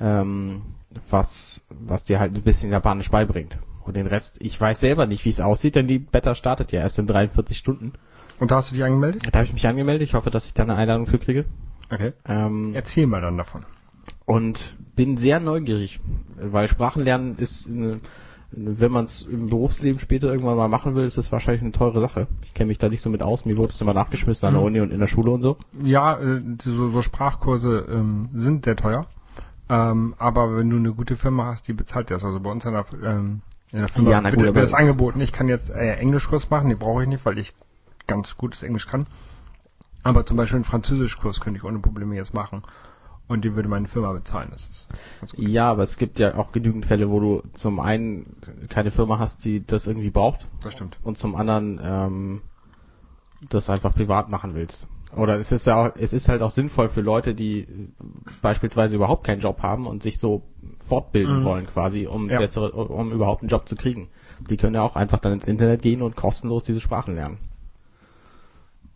ähm, 0.00 0.62
was, 1.10 1.64
was 1.70 2.04
dir 2.04 2.20
halt 2.20 2.34
ein 2.34 2.42
bisschen 2.42 2.70
Japanisch 2.70 3.10
beibringt. 3.10 3.58
Und 3.84 3.96
den 3.96 4.06
Rest, 4.06 4.36
ich 4.40 4.60
weiß 4.60 4.80
selber 4.80 5.06
nicht, 5.06 5.24
wie 5.24 5.30
es 5.30 5.40
aussieht, 5.40 5.76
denn 5.76 5.86
die 5.86 5.98
Beta 6.00 6.34
startet 6.34 6.72
ja 6.72 6.80
erst 6.80 6.98
in 6.98 7.06
43 7.06 7.56
Stunden. 7.56 7.92
Und 8.40 8.50
da 8.50 8.56
hast 8.56 8.70
du 8.70 8.74
dich 8.74 8.84
angemeldet? 8.84 9.22
Da 9.30 9.38
habe 9.38 9.44
ich 9.46 9.52
mich 9.52 9.66
angemeldet. 9.66 10.08
Ich 10.08 10.14
hoffe, 10.14 10.30
dass 10.30 10.46
ich 10.46 10.54
da 10.54 10.64
eine 10.64 10.74
Einladung 10.74 11.06
für 11.06 11.18
kriege. 11.18 11.44
Okay. 11.92 12.12
Ähm, 12.26 12.72
Erzähl 12.74 13.06
mal 13.06 13.20
dann 13.20 13.38
davon. 13.38 13.64
und 14.24 14.74
bin 14.96 15.16
sehr 15.18 15.38
neugierig, 15.40 16.00
weil 16.36 16.66
Sprachenlernen 16.68 17.36
ist, 17.36 17.68
eine, 17.68 18.00
wenn 18.50 18.90
man 18.90 19.04
es 19.04 19.22
im 19.22 19.48
Berufsleben 19.50 19.98
später 20.00 20.32
irgendwann 20.32 20.56
mal 20.56 20.68
machen 20.68 20.96
will, 20.96 21.04
ist 21.04 21.16
das 21.18 21.30
wahrscheinlich 21.30 21.62
eine 21.62 21.72
teure 21.72 22.00
Sache. 22.00 22.26
Ich 22.42 22.54
kenne 22.54 22.68
mich 22.68 22.78
da 22.78 22.88
nicht 22.88 23.02
so 23.02 23.10
mit 23.10 23.22
aus. 23.22 23.44
Mir 23.44 23.56
wurde 23.56 23.68
es 23.68 23.80
immer 23.80 23.94
nachgeschmissen 23.94 24.46
an 24.48 24.54
der 24.54 24.60
Mhm. 24.62 24.66
Uni 24.66 24.80
und 24.80 24.90
in 24.92 24.98
der 25.00 25.06
Schule 25.06 25.30
und 25.30 25.42
so. 25.42 25.58
Ja, 25.84 26.18
äh, 26.18 26.40
so, 26.60 26.90
so 26.90 27.02
Sprachkurse 27.02 27.86
ähm, 27.88 28.30
sind 28.34 28.64
sehr 28.64 28.76
teuer. 28.76 29.06
Ähm, 29.68 30.14
aber 30.18 30.56
wenn 30.56 30.70
du 30.70 30.76
eine 30.76 30.92
gute 30.92 31.16
Firma 31.16 31.46
hast, 31.46 31.66
die 31.68 31.72
bezahlt 31.72 32.10
das. 32.10 32.24
Also 32.24 32.40
bei 32.40 32.50
uns 32.50 32.64
in 32.64 32.72
der, 32.72 32.84
ähm, 33.02 33.40
in 33.72 33.80
der 33.80 33.88
Firma 33.88 34.10
Ja, 34.10 34.20
na 34.20 34.30
gut, 34.30 34.40
wird, 34.40 34.56
das 34.56 34.74
angeboten. 34.74 35.20
Ich 35.20 35.32
kann 35.32 35.48
jetzt 35.48 35.70
äh, 35.70 35.96
Englischkurs 35.96 36.50
machen, 36.50 36.68
die 36.68 36.76
brauche 36.76 37.02
ich 37.02 37.08
nicht, 37.08 37.24
weil 37.24 37.38
ich 37.38 37.54
ganz 38.06 38.36
gutes 38.36 38.62
Englisch 38.62 38.86
kann. 38.86 39.06
Aber 40.04 40.24
zum 40.24 40.36
Beispiel 40.36 40.56
einen 40.56 40.64
Französischkurs 40.64 41.40
könnte 41.40 41.58
ich 41.58 41.64
ohne 41.64 41.80
Probleme 41.80 42.14
jetzt 42.14 42.32
machen. 42.32 42.62
Und 43.28 43.44
die 43.44 43.56
würde 43.56 43.68
meine 43.68 43.88
Firma 43.88 44.12
bezahlen. 44.12 44.50
Das 44.52 44.68
ist. 44.68 44.88
Ja, 45.36 45.68
aber 45.68 45.82
es 45.82 45.96
gibt 45.96 46.20
ja 46.20 46.36
auch 46.36 46.52
genügend 46.52 46.86
Fälle, 46.86 47.10
wo 47.10 47.18
du 47.18 47.42
zum 47.54 47.80
einen 47.80 48.36
keine 48.68 48.92
Firma 48.92 49.18
hast, 49.18 49.44
die 49.44 49.66
das 49.66 49.88
irgendwie 49.88 50.10
braucht 50.10 50.46
Das 50.62 50.74
stimmt. 50.74 50.96
und 51.02 51.18
zum 51.18 51.34
anderen 51.34 51.80
ähm, 51.82 52.42
das 53.50 53.68
einfach 53.68 53.92
privat 53.92 54.28
machen 54.28 54.54
willst. 54.54 54.86
Oder 55.14 55.38
es 55.38 55.52
ist 55.52 55.66
ja 55.66 55.76
auch, 55.86 55.92
es 55.96 56.12
ist 56.12 56.28
halt 56.28 56.42
auch 56.42 56.50
sinnvoll 56.50 56.88
für 56.88 57.00
Leute, 57.00 57.34
die 57.34 57.60
äh, 57.60 57.66
beispielsweise 58.42 58.96
überhaupt 58.96 59.24
keinen 59.24 59.40
Job 59.40 59.62
haben 59.62 59.86
und 59.86 60.02
sich 60.02 60.18
so 60.18 60.42
fortbilden 60.86 61.40
Mhm. 61.40 61.44
wollen 61.44 61.66
quasi, 61.66 62.06
um 62.06 62.28
Ja. 62.28 62.38
bessere, 62.38 62.72
um 62.72 63.12
überhaupt 63.12 63.42
einen 63.42 63.48
Job 63.48 63.68
zu 63.68 63.76
kriegen. 63.76 64.08
Die 64.50 64.56
können 64.56 64.74
ja 64.74 64.82
auch 64.82 64.96
einfach 64.96 65.18
dann 65.20 65.32
ins 65.32 65.46
Internet 65.46 65.80
gehen 65.82 66.02
und 66.02 66.16
kostenlos 66.16 66.64
diese 66.64 66.80
Sprachen 66.80 67.14
lernen. 67.14 67.38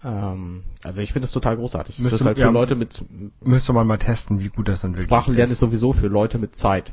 Ähm, 0.05 0.65
also 0.83 1.03
ich 1.03 1.13
finde 1.13 1.25
das 1.27 1.33
total 1.33 1.57
großartig. 1.57 1.97
das 1.97 2.03
Müsste- 2.03 2.17
ist 2.17 2.25
halt 2.25 2.37
für 2.39 2.45
ja. 2.45 2.51
Leute 2.51 2.75
mit 2.75 3.05
Müsste 3.43 3.73
man 3.73 3.87
mal 3.87 3.99
testen, 3.99 4.41
wie 4.41 4.49
gut 4.49 4.69
das 4.69 4.81
dann 4.81 4.93
wirklich 4.93 5.05
Sprachenlernen 5.05 5.51
ist 5.51 5.55
ist. 5.57 5.61
sowieso 5.61 5.93
für 5.93 6.09
Leute 6.09 6.39
mit 6.39 6.57
Zeit. 6.57 6.93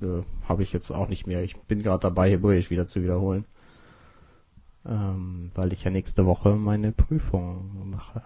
Äh, 0.00 0.22
Habe 0.48 0.62
ich 0.64 0.72
jetzt 0.72 0.90
auch 0.90 1.08
nicht 1.08 1.26
mehr. 1.26 1.42
Ich 1.44 1.56
bin 1.56 1.82
gerade 1.82 2.00
dabei, 2.00 2.30
Hebräisch 2.30 2.70
wieder 2.70 2.88
zu 2.88 3.02
wiederholen. 3.02 3.44
Ähm, 4.84 5.50
weil 5.54 5.72
ich 5.72 5.84
ja 5.84 5.90
nächste 5.90 6.26
Woche 6.26 6.50
meine 6.56 6.92
Prüfung 6.92 7.90
mache. 7.90 8.22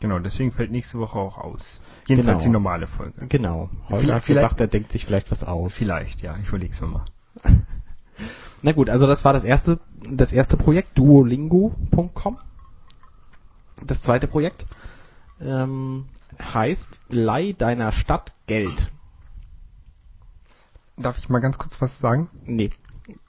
Genau, 0.00 0.18
deswegen 0.20 0.52
fällt 0.52 0.70
nächste 0.70 0.98
Woche 0.98 1.18
auch 1.18 1.38
aus. 1.38 1.80
Jedenfalls 2.06 2.38
Genau. 2.38 2.44
die 2.44 2.52
normale 2.52 2.86
Folge. 2.86 3.26
Genau. 3.26 3.68
Heute 3.88 4.02
Vielleicht- 4.04 4.14
hat 4.14 4.26
gesagt, 4.26 4.60
er 4.60 4.66
denkt 4.68 4.92
sich 4.92 5.04
vielleicht 5.04 5.30
was 5.30 5.44
aus. 5.44 5.74
Vielleicht, 5.74 6.22
ja. 6.22 6.36
Ich 6.38 6.48
überleg's 6.48 6.80
mir 6.80 6.86
mal. 6.86 7.04
Na 8.62 8.72
gut, 8.72 8.88
also 8.90 9.06
das 9.06 9.24
war 9.24 9.32
das 9.32 9.44
erste, 9.44 9.78
das 10.08 10.32
erste 10.32 10.56
Projekt, 10.56 10.96
duolingo.com. 10.98 12.38
Das 13.86 14.02
zweite 14.02 14.26
Projekt 14.28 14.66
ähm, 15.40 16.06
heißt 16.40 17.00
Leih 17.08 17.52
deiner 17.52 17.92
Stadt 17.92 18.32
Geld. 18.46 18.90
Darf 20.96 21.18
ich 21.18 21.28
mal 21.28 21.38
ganz 21.40 21.58
kurz 21.58 21.80
was 21.80 21.98
sagen? 22.00 22.28
Nee, 22.44 22.70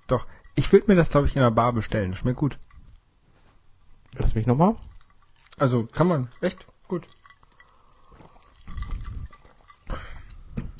Doch. 0.07 0.25
Ich 0.55 0.71
würde 0.73 0.87
mir 0.87 0.95
das, 0.95 1.09
glaube 1.09 1.27
ich, 1.27 1.35
in 1.35 1.41
der 1.41 1.51
Bar 1.51 1.71
bestellen. 1.73 2.15
Schmeckt 2.15 2.37
gut. 2.39 2.57
Lass 4.19 4.35
mich 4.35 4.45
nochmal. 4.45 4.75
Also, 5.57 5.85
kann 5.85 6.07
man. 6.07 6.27
Echt? 6.41 6.65
Gut. 6.87 7.07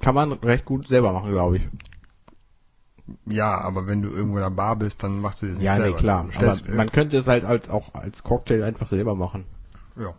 Kann 0.02 0.16
man 0.16 0.32
recht 0.34 0.66
gut 0.66 0.88
selber 0.88 1.12
machen, 1.12 1.32
glaube 1.32 1.58
ich. 1.58 1.68
Ja, 3.26 3.60
aber 3.60 3.88
wenn 3.88 4.02
du 4.02 4.10
irgendwo 4.10 4.38
in 4.38 4.44
der 4.44 4.52
Bar 4.52 4.76
bist, 4.76 5.04
dann 5.04 5.20
machst 5.20 5.42
du 5.42 5.48
das 5.48 5.58
nicht 5.58 5.66
Ja, 5.66 5.78
nee, 5.78 5.84
selber. 5.84 5.98
klar. 5.98 6.24
Du 6.32 6.38
Aber 6.38 6.56
stellst, 6.56 6.70
man 6.76 6.90
könnte 6.92 7.18
es 7.18 7.28
halt 7.28 7.44
als, 7.44 7.70
auch 7.70 7.94
als 7.94 8.24
Cocktail 8.24 8.64
einfach 8.64 8.88
selber 8.88 9.16
machen. 9.16 9.46
ja. 9.96 10.14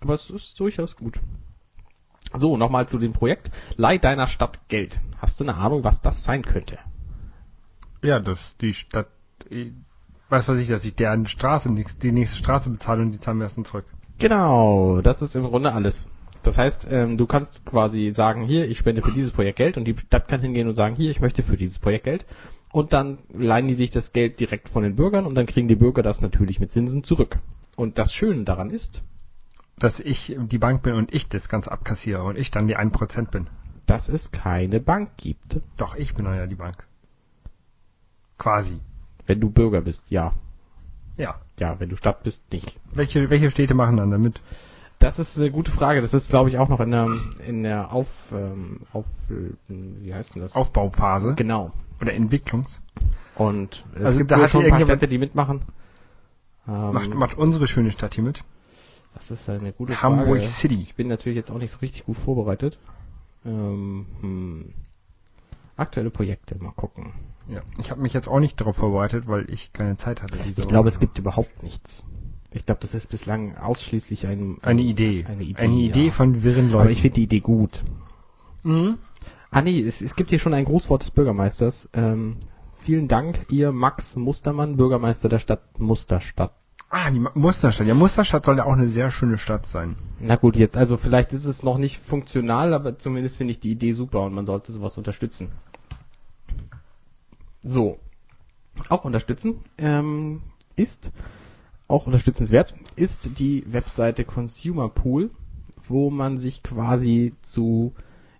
Aber 0.00 0.12
es 0.14 0.28
ist 0.28 0.60
durchaus 0.60 0.96
gut. 0.96 1.20
So, 2.34 2.56
nochmal 2.58 2.86
zu 2.86 2.98
dem 2.98 3.12
Projekt. 3.14 3.50
Leih 3.76 3.96
deiner 3.98 4.26
Stadt 4.26 4.68
Geld. 4.68 5.00
Hast 5.18 5.40
du 5.40 5.44
eine 5.44 5.54
Ahnung, 5.54 5.84
was 5.84 6.02
das 6.02 6.22
sein 6.22 6.42
könnte? 6.42 6.78
Ja, 8.02 8.20
dass 8.20 8.56
die 8.58 8.74
Stadt, 8.74 9.08
eh, 10.28 10.30
weiß 10.30 10.48
was 10.48 10.60
ich, 10.60 10.68
dass 10.68 10.84
ich 10.84 10.94
deren 10.94 11.26
Straße, 11.26 11.70
die 12.02 12.12
nächste 12.12 12.36
Straße 12.36 12.70
bezahle 12.70 13.02
und 13.02 13.12
die 13.12 13.20
zahlen 13.20 13.38
mir 13.38 13.44
erst 13.44 13.56
dann 13.56 13.64
zurück. 13.64 13.86
Genau, 14.18 15.00
das 15.02 15.22
ist 15.22 15.36
im 15.36 15.44
Grunde 15.44 15.72
alles. 15.72 16.08
Das 16.42 16.58
heißt, 16.58 16.86
ähm, 16.90 17.18
du 17.18 17.26
kannst 17.26 17.66
quasi 17.66 18.12
sagen, 18.14 18.44
hier, 18.44 18.68
ich 18.68 18.78
spende 18.78 19.02
für 19.02 19.10
dieses 19.12 19.32
Projekt 19.32 19.58
Geld 19.58 19.76
und 19.76 19.84
die 19.84 19.96
Stadt 19.98 20.28
kann 20.28 20.40
hingehen 20.40 20.68
und 20.68 20.76
sagen, 20.76 20.94
hier, 20.94 21.10
ich 21.10 21.20
möchte 21.20 21.42
für 21.42 21.56
dieses 21.56 21.80
Projekt 21.80 22.04
Geld. 22.04 22.24
Und 22.72 22.92
dann 22.92 23.18
leihen 23.32 23.68
die 23.68 23.74
sich 23.74 23.90
das 23.90 24.12
Geld 24.12 24.38
direkt 24.38 24.68
von 24.68 24.82
den 24.82 24.96
Bürgern 24.96 25.26
und 25.26 25.34
dann 25.34 25.46
kriegen 25.46 25.66
die 25.66 25.76
Bürger 25.76 26.02
das 26.02 26.20
natürlich 26.20 26.60
mit 26.60 26.70
Zinsen 26.70 27.02
zurück. 27.02 27.38
Und 27.74 27.98
das 27.98 28.14
Schöne 28.14 28.44
daran 28.44 28.70
ist, 28.70 29.02
dass 29.78 30.00
ich 30.00 30.36
die 30.38 30.58
Bank 30.58 30.82
bin 30.82 30.94
und 30.94 31.12
ich 31.12 31.28
das 31.28 31.48
Ganze 31.48 31.72
abkassiere 31.72 32.22
und 32.22 32.38
ich 32.38 32.50
dann 32.50 32.66
die 32.66 32.76
1% 32.76 33.30
bin. 33.30 33.48
Dass 33.86 34.08
es 34.08 34.30
keine 34.30 34.80
Bank 34.80 35.16
gibt. 35.16 35.60
Doch, 35.76 35.96
ich 35.96 36.14
bin 36.14 36.26
ja 36.26 36.46
die 36.46 36.54
Bank. 36.54 36.86
Quasi. 38.38 38.80
Wenn 39.26 39.40
du 39.40 39.50
Bürger 39.50 39.80
bist, 39.80 40.10
ja. 40.10 40.32
Ja. 41.16 41.36
Ja, 41.58 41.80
wenn 41.80 41.88
du 41.88 41.96
Stadt 41.96 42.22
bist, 42.22 42.42
nicht. 42.52 42.78
Welche, 42.92 43.30
welche 43.30 43.50
Städte 43.50 43.74
machen 43.74 43.96
dann 43.96 44.10
damit? 44.10 44.40
Das 44.98 45.18
ist 45.18 45.38
eine 45.38 45.50
gute 45.50 45.70
Frage. 45.70 46.00
Das 46.00 46.14
ist, 46.14 46.30
glaube 46.30 46.48
ich, 46.48 46.58
auch 46.58 46.68
noch 46.68 46.80
in 46.80 46.90
der, 46.90 47.08
in 47.46 47.62
der 47.62 47.92
Auf, 47.92 48.08
ähm, 48.32 48.80
auf, 48.92 49.04
wie 49.68 50.14
heißt 50.14 50.34
denn 50.34 50.42
das? 50.42 50.54
Aufbauphase 50.54 51.34
Genau. 51.34 51.72
oder 52.00 52.14
Entwicklungs. 52.14 52.80
Und 53.34 53.84
es 53.94 54.02
Also 54.04 54.18
gibt 54.18 54.30
da 54.30 54.38
hat 54.38 54.50
schon 54.50 54.64
ein 54.64 54.70
paar 54.70 54.80
Städte, 54.82 55.08
die 55.08 55.18
mitmachen. 55.18 55.62
Ähm, 56.66 56.92
Macht, 56.92 57.14
macht 57.14 57.38
unsere 57.38 57.66
schöne 57.66 57.90
Stadt 57.90 58.14
hier 58.14 58.24
mit. 58.24 58.42
Das 59.14 59.30
ist 59.30 59.48
eine 59.48 59.72
gute 59.72 60.02
Hamburg 60.02 60.38
Frage. 60.38 60.42
City. 60.42 60.74
Ich 60.76 60.94
bin 60.94 61.08
natürlich 61.08 61.36
jetzt 61.36 61.50
auch 61.50 61.58
nicht 61.58 61.70
so 61.72 61.78
richtig 61.78 62.04
gut 62.06 62.16
vorbereitet. 62.16 62.78
Ähm, 63.44 64.06
hm. 64.20 64.74
Aktuelle 65.76 66.10
Projekte, 66.10 66.56
mal 66.62 66.72
gucken. 66.72 67.12
Ja. 67.48 67.62
Ich 67.78 67.90
habe 67.90 68.00
mich 68.00 68.12
jetzt 68.12 68.28
auch 68.28 68.40
nicht 68.40 68.60
darauf 68.60 68.76
vorbereitet, 68.76 69.28
weil 69.28 69.48
ich 69.50 69.72
keine 69.72 69.96
Zeit 69.96 70.22
hatte. 70.22 70.36
Diese 70.44 70.62
Ich 70.62 70.68
glaube, 70.68 70.86
Woche. 70.86 70.94
es 70.94 71.00
gibt 71.00 71.18
überhaupt 71.18 71.62
nichts. 71.62 72.04
Ich 72.50 72.64
glaube, 72.64 72.80
das 72.80 72.94
ist 72.94 73.08
bislang 73.08 73.56
ausschließlich 73.56 74.26
ein, 74.26 74.58
eine 74.62 74.80
Idee. 74.82 75.26
Eine 75.28 75.42
Idee, 75.44 75.58
Eine 75.62 75.74
Idee 75.74 76.06
ja. 76.06 76.12
von 76.12 76.42
wirren 76.42 76.70
Leuten. 76.70 76.82
Aber 76.82 76.90
ich 76.90 77.02
finde 77.02 77.14
die 77.16 77.24
Idee 77.24 77.40
gut. 77.40 77.82
mhm. 78.62 78.98
Ah 79.50 79.62
nee, 79.62 79.80
es, 79.80 80.00
es 80.02 80.16
gibt 80.16 80.30
hier 80.30 80.38
schon 80.40 80.54
ein 80.54 80.64
Grußwort 80.64 81.02
des 81.02 81.10
Bürgermeisters. 81.12 81.88
Ähm, 81.92 82.36
vielen 82.82 83.06
Dank, 83.08 83.46
ihr 83.50 83.70
Max 83.72 84.16
Mustermann, 84.16 84.76
Bürgermeister 84.76 85.28
der 85.28 85.38
Stadt 85.38 85.78
Musterstadt. 85.78 86.52
Ah, 86.88 87.10
die 87.10 87.20
Musterstadt. 87.34 87.86
Ja, 87.86 87.94
Musterstadt 87.94 88.44
soll 88.44 88.58
ja 88.58 88.64
auch 88.64 88.72
eine 88.72 88.86
sehr 88.86 89.10
schöne 89.10 89.38
Stadt 89.38 89.66
sein. 89.66 89.96
Na 90.20 90.36
gut, 90.36 90.56
jetzt, 90.56 90.76
also 90.76 90.96
vielleicht 90.96 91.32
ist 91.32 91.44
es 91.44 91.62
noch 91.62 91.78
nicht 91.78 91.98
funktional, 91.98 92.72
aber 92.72 92.98
zumindest 92.98 93.38
finde 93.38 93.50
ich 93.52 93.60
die 93.60 93.72
Idee 93.72 93.92
super 93.92 94.22
und 94.22 94.34
man 94.34 94.46
sollte 94.46 94.72
sowas 94.72 94.96
unterstützen. 94.96 95.48
So. 97.64 97.98
Auch 98.88 99.04
unterstützen 99.04 99.64
ähm, 99.78 100.42
ist, 100.76 101.10
auch 101.88 102.06
unterstützenswert, 102.06 102.74
ist 102.94 103.38
die 103.38 103.64
Webseite 103.66 104.24
Consumer 104.24 104.88
Pool, 104.88 105.30
wo 105.88 106.10
man 106.10 106.38
sich 106.38 106.62
quasi 106.62 107.34
zu 107.42 107.94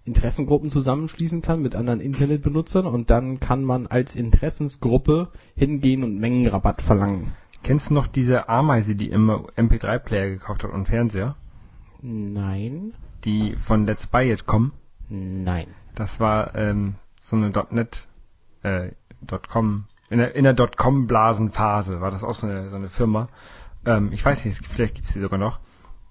Interessengruppen 0.05 0.71
zusammenschließen 0.71 1.43
kann 1.43 1.63
mit 1.63 1.75
anderen 1.75 2.01
Internetbenutzern 2.01 2.87
und 2.87 3.11
dann 3.11 3.41
kann 3.41 3.65
man 3.65 3.89
als 3.89 4.15
Interessensgruppe 4.15 5.29
hingehen 5.57 6.05
und 6.05 6.19
Mengenrabatt 6.19 6.81
verlangen. 6.81 7.33
Kennst 7.63 7.91
du 7.91 7.95
noch 7.95 8.07
diese 8.07 8.49
Ameise, 8.49 8.95
die 8.95 9.11
immer 9.11 9.47
MP3-Player 9.57 10.31
gekauft 10.31 10.65
hat 10.65 10.71
und 10.71 10.87
Fernseher? 10.87 11.37
Nein. 12.03 12.93
Die 13.25 13.57
von 13.57 13.87
Let's 13.87 14.07
Buy 14.07 14.31
It 14.33 14.47
kommen? 14.47 14.73
Nein. 15.09 15.69
Das 15.95 16.21
war 16.21 16.55
ähm, 16.55 16.97
so 17.21 17.37
eine 17.37 17.51
.NET, 17.71 18.07
äh, 18.63 18.91
.com, 19.49 19.87
in 20.11 20.19
der, 20.19 20.35
in 20.35 20.45
der 20.45 20.55
.com-Blasenphase 20.55 22.01
war 22.01 22.11
das 22.11 22.23
auch 22.23 22.35
so 22.35 22.47
eine, 22.47 22.69
so 22.69 22.77
eine 22.77 22.89
Firma. 22.89 23.29
Ähm, 23.85 24.13
ich 24.13 24.25
weiß 24.25 24.45
nicht, 24.45 24.65
vielleicht 24.67 24.95
gibt's 24.95 25.13
die 25.13 25.21
sogar 25.21 25.39
noch. 25.39 25.59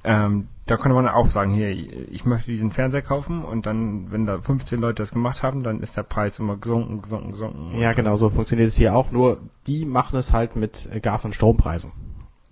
Ähm, 0.06 0.48
da 0.68 0.78
konnte 0.78 0.94
man 0.94 1.08
auch 1.08 1.30
sagen, 1.32 1.52
hier, 1.52 1.70
ich 1.70 2.26
möchte 2.26 2.52
diesen 2.52 2.72
Fernseher 2.72 3.02
kaufen 3.02 3.44
und 3.44 3.66
dann, 3.66 4.12
wenn 4.12 4.28
da 4.28 4.40
15 4.40 4.80
Leute 4.80 5.02
das 5.02 5.12
gemacht 5.12 5.42
haben, 5.42 5.64
dann 5.64 5.82
ist 5.82 5.98
der 5.98 6.04
Preis 6.04 6.38
immer 6.38 6.58
gesunken, 6.58 7.02
gesunken, 7.02 7.32
gesunken. 7.32 7.80
Ja, 7.80 7.94
genau, 7.94 8.16
so 8.16 8.30
funktioniert 8.30 8.68
es 8.68 8.76
hier 8.76 8.96
auch. 8.96 9.12
Nur 9.12 9.40
die 9.66 9.86
machen 9.86 10.18
es 10.18 10.32
halt 10.32 10.56
mit 10.56 10.90
Gas- 11.02 11.26
und 11.26 11.34
Strompreisen. 11.34 11.92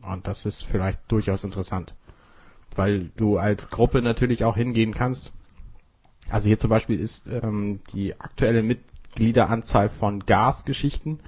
Und 0.02 0.28
das 0.28 0.46
ist 0.48 0.64
vielleicht 0.64 1.00
durchaus 1.08 1.44
interessant. 1.44 1.96
Weil 2.76 3.12
du 3.16 3.38
als 3.38 3.70
Gruppe 3.70 4.02
natürlich 4.02 4.44
auch 4.46 4.56
hingehen 4.56 4.94
kannst. 4.94 5.32
Also 6.30 6.48
hier 6.48 6.58
zum 6.58 6.72
Beispiel 6.72 7.00
ist 7.00 7.28
ähm, 7.28 7.82
die 7.94 8.20
aktuelle 8.20 8.64
Mitgliederanzahl 8.64 9.90
von 9.90 10.26
Gasgeschichten 10.26 11.20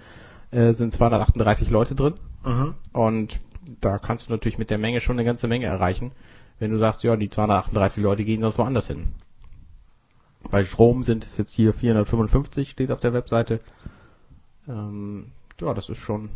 äh, 0.51 0.73
sind 0.73 0.91
238 0.91 1.69
Leute 1.69 1.93
drin. 1.93 2.15
Mhm. 2.43 2.73
Und 2.93 3.39
da 3.81 3.97
kannst 3.97 4.27
du 4.27 4.31
natürlich 4.31 4.57
mit 4.57 4.69
der 4.69 4.77
Menge 4.77 5.01
schon 5.01 5.17
eine 5.17 5.25
ganze 5.25 5.47
Menge 5.47 5.65
erreichen. 5.65 6.11
Wenn 6.59 6.71
du 6.71 6.79
sagst, 6.79 7.03
ja, 7.03 7.15
die 7.15 7.29
238 7.29 8.01
Leute 8.01 8.23
gehen 8.23 8.41
sonst 8.41 8.57
woanders 8.57 8.87
hin. 8.87 9.13
Bei 10.49 10.63
Strom 10.63 11.03
sind 11.03 11.25
es 11.25 11.37
jetzt 11.37 11.53
hier 11.53 11.73
455, 11.73 12.69
steht 12.69 12.91
auf 12.91 12.99
der 12.99 13.13
Webseite. 13.13 13.59
Ähm, 14.67 15.31
ja, 15.59 15.73
das 15.73 15.89
ist 15.89 15.97
schon, 15.97 16.29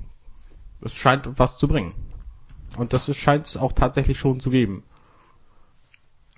es 0.81 0.93
scheint 0.93 1.39
was 1.39 1.57
zu 1.57 1.67
bringen. 1.67 1.93
Und 2.77 2.93
das 2.93 3.15
scheint 3.15 3.47
es 3.47 3.57
auch 3.57 3.71
tatsächlich 3.71 4.19
schon 4.19 4.39
zu 4.39 4.49
geben. 4.49 4.83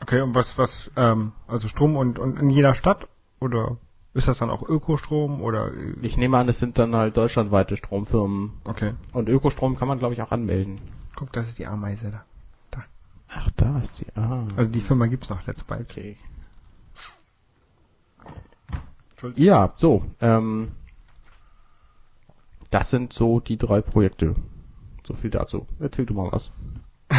Okay, 0.01 0.21
und 0.21 0.35
was, 0.35 0.57
was, 0.57 0.91
ähm, 0.95 1.31
also 1.47 1.67
Strom 1.67 1.95
und, 1.95 2.19
und 2.19 2.37
in 2.37 2.49
jeder 2.49 2.73
Stadt? 2.73 3.07
Oder 3.39 3.77
ist 4.13 4.27
das 4.27 4.37
dann 4.39 4.49
auch 4.49 4.63
Ökostrom 4.67 5.41
oder? 5.41 5.73
äh, 5.73 5.93
Ich 6.01 6.17
nehme 6.17 6.37
an, 6.37 6.49
es 6.49 6.59
sind 6.59 6.77
dann 6.79 6.95
halt 6.95 7.17
deutschlandweite 7.17 7.77
Stromfirmen. 7.77 8.53
Okay. 8.65 8.93
Und 9.13 9.29
Ökostrom 9.29 9.77
kann 9.77 9.87
man, 9.87 9.99
glaube 9.99 10.13
ich, 10.13 10.21
auch 10.21 10.31
anmelden. 10.31 10.79
Guck, 11.15 11.31
das 11.31 11.47
ist 11.47 11.59
die 11.59 11.67
Ameise 11.67 12.11
da. 12.11 12.23
Ach, 13.33 13.49
da 13.55 13.79
ist 13.79 13.95
sie. 13.95 14.07
Ah. 14.15 14.45
Also 14.57 14.69
die 14.69 14.81
Firma 14.81 15.07
gibt's 15.07 15.29
noch, 15.29 15.45
Let's 15.47 15.63
Buy 15.63 15.79
It. 15.79 15.89
okay. 15.91 16.17
Ja, 19.35 19.73
so. 19.77 20.03
Ähm, 20.19 20.71
das 22.69 22.89
sind 22.89 23.13
so 23.13 23.39
die 23.39 23.57
drei 23.57 23.81
Projekte. 23.81 24.35
So 25.07 25.13
viel 25.13 25.29
dazu. 25.29 25.65
Erzähl 25.79 26.05
du 26.05 26.13
mal 26.13 26.29
was. 26.31 26.51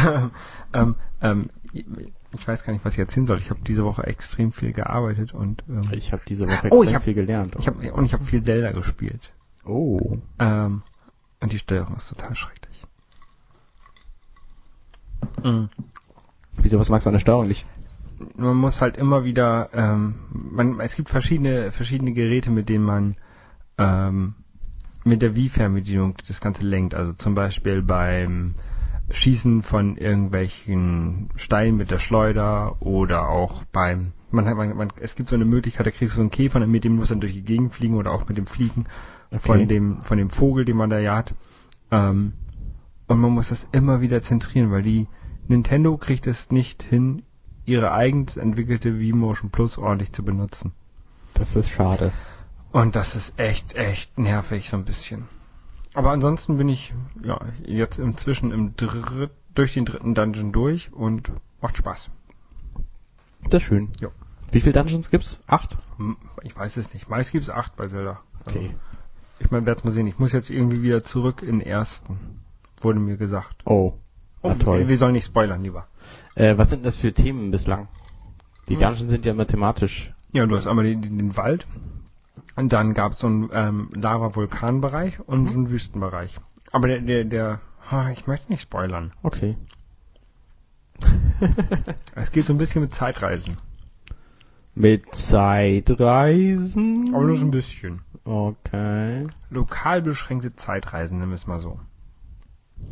ähm, 0.73 0.95
ähm, 1.21 1.49
ich 1.71 2.47
weiß 2.47 2.63
gar 2.63 2.73
nicht, 2.73 2.83
was 2.85 2.93
ich 2.93 2.99
erzählen 2.99 3.25
soll. 3.27 3.37
Ich 3.37 3.49
habe 3.49 3.59
diese 3.65 3.83
Woche 3.83 4.03
extrem 4.07 4.51
viel 4.51 4.73
gearbeitet 4.73 5.33
und 5.33 5.63
ähm, 5.69 5.81
Ich 5.91 6.11
habe 6.11 6.23
diese 6.27 6.45
Woche 6.47 6.67
Oh, 6.71 6.77
extrem 6.83 6.89
ich 6.89 6.95
hab- 6.95 7.03
viel 7.03 7.13
gelernt. 7.13 7.55
ich 7.59 7.67
habe 7.67 7.93
und 7.93 8.05
ich 8.05 8.13
habe 8.13 8.25
viel 8.25 8.43
Zelda 8.43 8.71
gespielt. 8.71 9.33
oh. 9.65 10.17
Ähm, 10.39 10.81
und 11.41 11.51
die 11.51 11.59
Steuerung 11.59 11.95
ist 11.97 12.07
total 12.09 12.35
schrecklich. 12.35 12.85
Mhm. 15.43 15.69
Wieso, 16.57 16.79
was 16.79 16.89
magst 16.89 17.05
du 17.05 17.09
an 17.09 17.13
der 17.13 17.19
Steuerung 17.19 17.47
nicht? 17.47 17.65
Man 18.37 18.55
muss 18.55 18.79
halt 18.81 18.97
immer 18.97 19.25
wieder, 19.25 19.69
ähm, 19.73 20.15
man, 20.31 20.79
es 20.79 20.95
gibt 20.95 21.09
verschiedene 21.09 21.71
verschiedene 21.71 22.13
Geräte, 22.13 22.51
mit 22.51 22.69
denen 22.69 22.85
man 22.85 23.15
ähm, 23.77 24.35
mit 25.03 25.21
der 25.21 25.35
Wii-Fernbedienung 25.35 26.15
das 26.27 26.39
Ganze 26.39 26.65
lenkt. 26.65 26.93
Also 26.95 27.11
zum 27.13 27.35
Beispiel 27.35 27.81
beim 27.81 28.55
Schießen 29.13 29.61
von 29.61 29.97
irgendwelchen 29.97 31.29
Steinen 31.35 31.77
mit 31.77 31.91
der 31.91 31.99
Schleuder 31.99 32.81
oder 32.81 33.29
auch 33.29 33.63
beim 33.71 34.13
man 34.31 34.45
hat 34.45 34.57
man, 34.57 34.75
man 34.75 34.89
es 34.99 35.15
gibt 35.15 35.29
so 35.29 35.35
eine 35.35 35.45
Möglichkeit, 35.45 35.85
da 35.85 35.91
kriegst 35.91 36.13
du 36.13 36.17
so 36.17 36.21
einen 36.21 36.31
Käfer, 36.31 36.65
mit 36.65 36.83
dem 36.83 36.95
muss 36.95 37.09
dann 37.09 37.21
durch 37.21 37.33
die 37.33 37.43
Gegend 37.43 37.73
fliegen 37.73 37.95
oder 37.95 38.11
auch 38.11 38.27
mit 38.27 38.37
dem 38.37 38.47
Fliegen 38.47 38.85
von 39.39 39.67
dem 39.67 40.01
von 40.01 40.17
dem 40.17 40.29
Vogel, 40.31 40.65
den 40.65 40.77
man 40.77 40.89
da 40.89 40.99
ja 40.99 41.15
hat. 41.15 41.35
Ähm, 41.91 42.33
und 43.07 43.19
man 43.19 43.31
muss 43.31 43.49
das 43.49 43.67
immer 43.71 44.01
wieder 44.01 44.21
zentrieren, 44.21 44.71
weil 44.71 44.81
die 44.81 45.07
Nintendo 45.47 45.97
kriegt 45.97 46.25
es 46.25 46.51
nicht 46.51 46.81
hin, 46.81 47.21
ihre 47.65 47.91
eigens 47.91 48.37
entwickelte 48.37 48.97
Wii 48.97 49.13
Motion 49.13 49.51
Plus 49.51 49.77
ordentlich 49.77 50.11
zu 50.13 50.23
benutzen. 50.23 50.71
Das 51.33 51.55
ist 51.55 51.69
schade. 51.69 52.11
Und 52.71 52.95
das 52.95 53.15
ist 53.15 53.37
echt, 53.37 53.75
echt 53.75 54.17
nervig 54.17 54.69
so 54.69 54.77
ein 54.77 54.85
bisschen. 54.85 55.27
Aber 55.93 56.11
ansonsten 56.11 56.57
bin 56.57 56.69
ich 56.69 56.93
ja 57.23 57.39
jetzt 57.65 57.99
inzwischen 57.99 58.51
im 58.51 58.75
dritt, 58.75 59.31
durch 59.53 59.73
den 59.73 59.85
dritten 59.85 60.15
Dungeon 60.15 60.51
durch 60.51 60.91
und 60.91 61.31
macht 61.61 61.77
Spaß. 61.77 62.09
Das 63.49 63.61
ist 63.61 63.67
schön. 63.67 63.89
Jo. 63.99 64.09
Wie 64.51 64.59
viele 64.59 64.73
Dungeons 64.73 65.09
gibt's? 65.09 65.39
Acht? 65.47 65.77
Hm, 65.97 66.17
Ich 66.43 66.55
weiß 66.55 66.77
es 66.77 66.93
nicht. 66.93 67.09
Meist 67.09 67.31
gibt 67.31 67.43
es 67.43 67.49
acht 67.49 67.75
bei 67.75 67.87
Zelda. 67.87 68.21
Also, 68.45 68.59
Okay. 68.59 68.75
ich 69.39 69.51
meine, 69.51 69.65
werd's 69.65 69.83
mal 69.83 69.91
sehen. 69.93 70.07
Ich 70.07 70.19
muss 70.19 70.31
jetzt 70.31 70.49
irgendwie 70.49 70.81
wieder 70.81 71.03
zurück 71.03 71.41
in 71.41 71.59
den 71.59 71.67
ersten. 71.67 72.39
Wurde 72.81 72.99
mir 72.99 73.17
gesagt. 73.17 73.55
Oh. 73.65 73.93
Na 74.41 74.55
toll. 74.55 74.87
Wir 74.89 74.97
sollen 74.97 75.13
nicht 75.13 75.25
spoilern, 75.25 75.61
lieber. 75.61 75.87
Äh, 76.35 76.57
was 76.57 76.69
sind 76.69 76.85
das 76.85 76.95
für 76.95 77.13
Themen 77.13 77.51
bislang? 77.51 77.87
Die 78.67 78.73
Hm. 78.75 78.79
Dungeons 78.81 79.11
sind 79.11 79.25
ja 79.25 79.31
immer 79.33 79.47
thematisch. 79.47 80.11
Ja, 80.31 80.45
du 80.45 80.55
hast 80.55 80.67
einmal 80.67 80.85
den, 80.85 81.01
den 81.01 81.37
Wald. 81.37 81.67
Und 82.55 82.73
dann 82.73 82.93
gab 82.93 83.13
es 83.13 83.19
so 83.19 83.27
einen 83.27 83.49
ähm, 83.51 83.89
Lava-Vulkan-Bereich 83.93 85.19
und 85.19 85.49
so 85.49 85.55
einen 85.55 85.71
Wüstenbereich. 85.71 86.39
Aber 86.71 86.87
der, 86.87 86.99
der, 86.99 87.23
der, 87.23 87.61
ha, 87.89 88.11
ich 88.11 88.27
möchte 88.27 88.51
nicht 88.51 88.61
spoilern. 88.61 89.11
Okay. 89.23 89.57
Es 92.15 92.31
geht 92.31 92.45
so 92.45 92.53
ein 92.53 92.57
bisschen 92.57 92.81
mit 92.81 92.93
Zeitreisen. 92.93 93.57
Mit 94.75 95.13
Zeitreisen? 95.13 97.13
Aber 97.13 97.25
nur 97.25 97.35
so 97.35 97.45
ein 97.45 97.51
bisschen. 97.51 98.01
Okay. 98.23 99.27
Lokal 99.49 100.01
beschränkte 100.01 100.55
Zeitreisen, 100.55 101.17
nennen 101.17 101.31
wir 101.31 101.35
es 101.35 101.47
mal 101.47 101.59
so. 101.59 101.79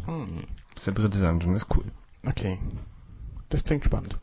Hm. 0.06 0.44
Das 0.74 0.82
ist 0.82 0.88
der 0.88 0.94
dritte 0.94 1.20
Dungeon, 1.20 1.56
ist 1.56 1.68
cool. 1.76 1.86
Okay. 2.26 2.60
Das 3.50 3.64
klingt 3.64 3.86
spannend. 3.86 4.18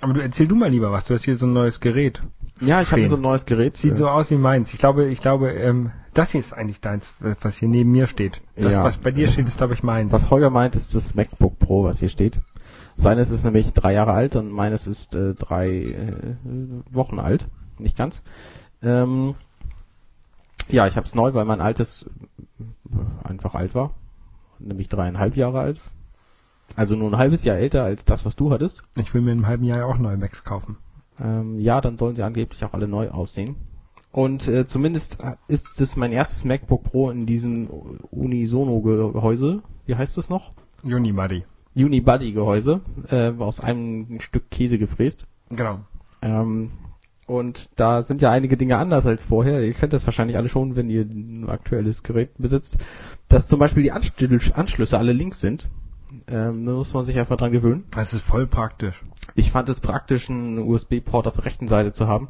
Aber 0.00 0.12
du 0.12 0.22
erzähl 0.22 0.48
du 0.48 0.54
mal 0.54 0.70
lieber 0.70 0.92
was. 0.92 1.04
Du 1.04 1.14
hast 1.14 1.24
hier 1.24 1.36
so 1.36 1.46
ein 1.46 1.52
neues 1.52 1.80
Gerät. 1.80 2.22
Ja, 2.60 2.82
ich 2.82 2.90
habe 2.90 3.06
so 3.06 3.16
ein 3.16 3.22
neues 3.22 3.46
Gerät. 3.46 3.76
Sieht 3.76 3.96
so 3.96 4.08
aus 4.08 4.30
wie 4.30 4.36
meins. 4.36 4.72
Ich 4.72 4.78
glaube, 4.78 5.06
ich 5.06 5.20
glaube, 5.20 5.50
ähm, 5.52 5.92
das 6.14 6.32
hier 6.32 6.40
ist 6.40 6.52
eigentlich 6.52 6.80
deins, 6.80 7.12
was 7.20 7.56
hier 7.58 7.68
neben 7.68 7.90
mir 7.90 8.06
steht. 8.06 8.40
Das, 8.56 8.74
Ja. 8.74 8.84
was 8.84 8.98
bei 8.98 9.10
dir 9.10 9.28
steht, 9.28 9.46
ist, 9.48 9.58
glaube 9.58 9.74
ich, 9.74 9.82
meins. 9.82 10.12
Was 10.12 10.30
Holger 10.30 10.50
meint, 10.50 10.74
ist 10.74 10.94
das 10.94 11.14
MacBook 11.14 11.58
Pro, 11.58 11.84
was 11.84 12.00
hier 12.00 12.08
steht. 12.08 12.40
Seines 12.96 13.30
ist 13.30 13.44
nämlich 13.44 13.72
drei 13.74 13.92
Jahre 13.92 14.12
alt 14.12 14.34
und 14.34 14.50
meines 14.50 14.86
ist 14.88 15.14
äh, 15.14 15.34
drei 15.34 15.68
äh, 15.68 16.36
Wochen 16.90 17.20
alt. 17.20 17.46
Nicht 17.78 17.96
ganz. 17.96 18.24
Ähm, 18.82 19.36
ja, 20.68 20.86
ich 20.88 20.96
habe 20.96 21.06
es 21.06 21.14
neu, 21.14 21.32
weil 21.34 21.44
mein 21.44 21.60
altes 21.60 22.06
äh, 22.58 23.28
einfach 23.28 23.54
alt 23.54 23.74
war. 23.74 23.92
Nämlich 24.58 24.88
dreieinhalb 24.88 25.36
Jahre 25.36 25.60
alt. 25.60 25.80
Also 26.74 26.96
nur 26.96 27.10
ein 27.12 27.18
halbes 27.18 27.44
Jahr 27.44 27.56
älter 27.56 27.84
als 27.84 28.04
das, 28.04 28.26
was 28.26 28.34
du 28.34 28.50
hattest. 28.50 28.82
Ich 28.96 29.14
will 29.14 29.22
mir 29.22 29.30
in 29.30 29.38
einem 29.38 29.46
halben 29.46 29.64
Jahr 29.64 29.86
auch 29.86 29.98
neue 29.98 30.16
Macs 30.16 30.42
kaufen. 30.44 30.76
Ähm, 31.22 31.58
ja, 31.60 31.80
dann 31.80 31.98
sollen 31.98 32.16
sie 32.16 32.22
angeblich 32.22 32.64
auch 32.64 32.74
alle 32.74 32.88
neu 32.88 33.10
aussehen. 33.10 33.56
Und 34.10 34.48
äh, 34.48 34.66
zumindest 34.66 35.18
ist 35.48 35.80
es 35.80 35.96
mein 35.96 36.12
erstes 36.12 36.44
MacBook 36.44 36.84
Pro 36.84 37.10
in 37.10 37.26
diesem 37.26 37.68
Unisono-Gehäuse. 38.10 39.62
Wie 39.86 39.94
heißt 39.94 40.16
es 40.18 40.30
noch? 40.30 40.52
Unibody. 40.82 41.44
Unibody-Gehäuse. 41.76 42.80
Äh, 43.10 43.32
aus 43.38 43.60
einem 43.60 44.20
Stück 44.20 44.50
Käse 44.50 44.78
gefräst. 44.78 45.26
Genau. 45.50 45.80
Ähm, 46.22 46.70
und 47.26 47.68
da 47.76 48.02
sind 48.02 48.22
ja 48.22 48.30
einige 48.30 48.56
Dinge 48.56 48.78
anders 48.78 49.04
als 49.04 49.22
vorher. 49.22 49.62
Ihr 49.62 49.74
kennt 49.74 49.92
das 49.92 50.06
wahrscheinlich 50.06 50.38
alle 50.38 50.48
schon, 50.48 50.74
wenn 50.76 50.88
ihr 50.88 51.02
ein 51.02 51.46
aktuelles 51.48 52.02
Gerät 52.02 52.30
besitzt. 52.38 52.78
Dass 53.28 53.46
zum 53.46 53.58
Beispiel 53.58 53.82
die 53.82 53.92
Anschl- 53.92 54.52
Anschlüsse 54.52 54.96
alle 54.96 55.12
links 55.12 55.40
sind. 55.40 55.68
Ähm, 56.28 56.64
da 56.64 56.72
muss 56.72 56.94
man 56.94 57.04
sich 57.04 57.16
erstmal 57.16 57.36
dran 57.36 57.52
gewöhnen. 57.52 57.84
Das 57.90 58.14
ist 58.14 58.22
voll 58.22 58.46
praktisch. 58.46 59.02
Ich 59.34 59.50
fand 59.50 59.68
es 59.68 59.80
praktisch, 59.80 60.30
einen 60.30 60.58
USB-Port 60.58 61.26
auf 61.26 61.34
der 61.34 61.44
rechten 61.44 61.68
Seite 61.68 61.92
zu 61.92 62.08
haben, 62.08 62.28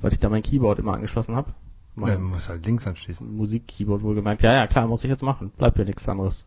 weil 0.00 0.12
ich 0.12 0.18
da 0.18 0.28
mein 0.28 0.42
Keyboard 0.42 0.78
immer 0.78 0.94
angeschlossen 0.94 1.36
habe. 1.36 1.50
Ja, 1.96 2.02
Mein 2.02 2.22
muss 2.22 2.48
halt 2.48 2.64
links 2.66 2.86
anschließen. 2.86 3.36
Musik-Keyboard 3.36 4.02
wohlgemerkt. 4.02 4.42
Ja, 4.42 4.54
ja, 4.54 4.66
klar, 4.66 4.86
muss 4.86 5.04
ich 5.04 5.10
jetzt 5.10 5.22
machen. 5.22 5.50
Bleibt 5.56 5.78
ja 5.78 5.84
nichts 5.84 6.08
anderes. 6.08 6.46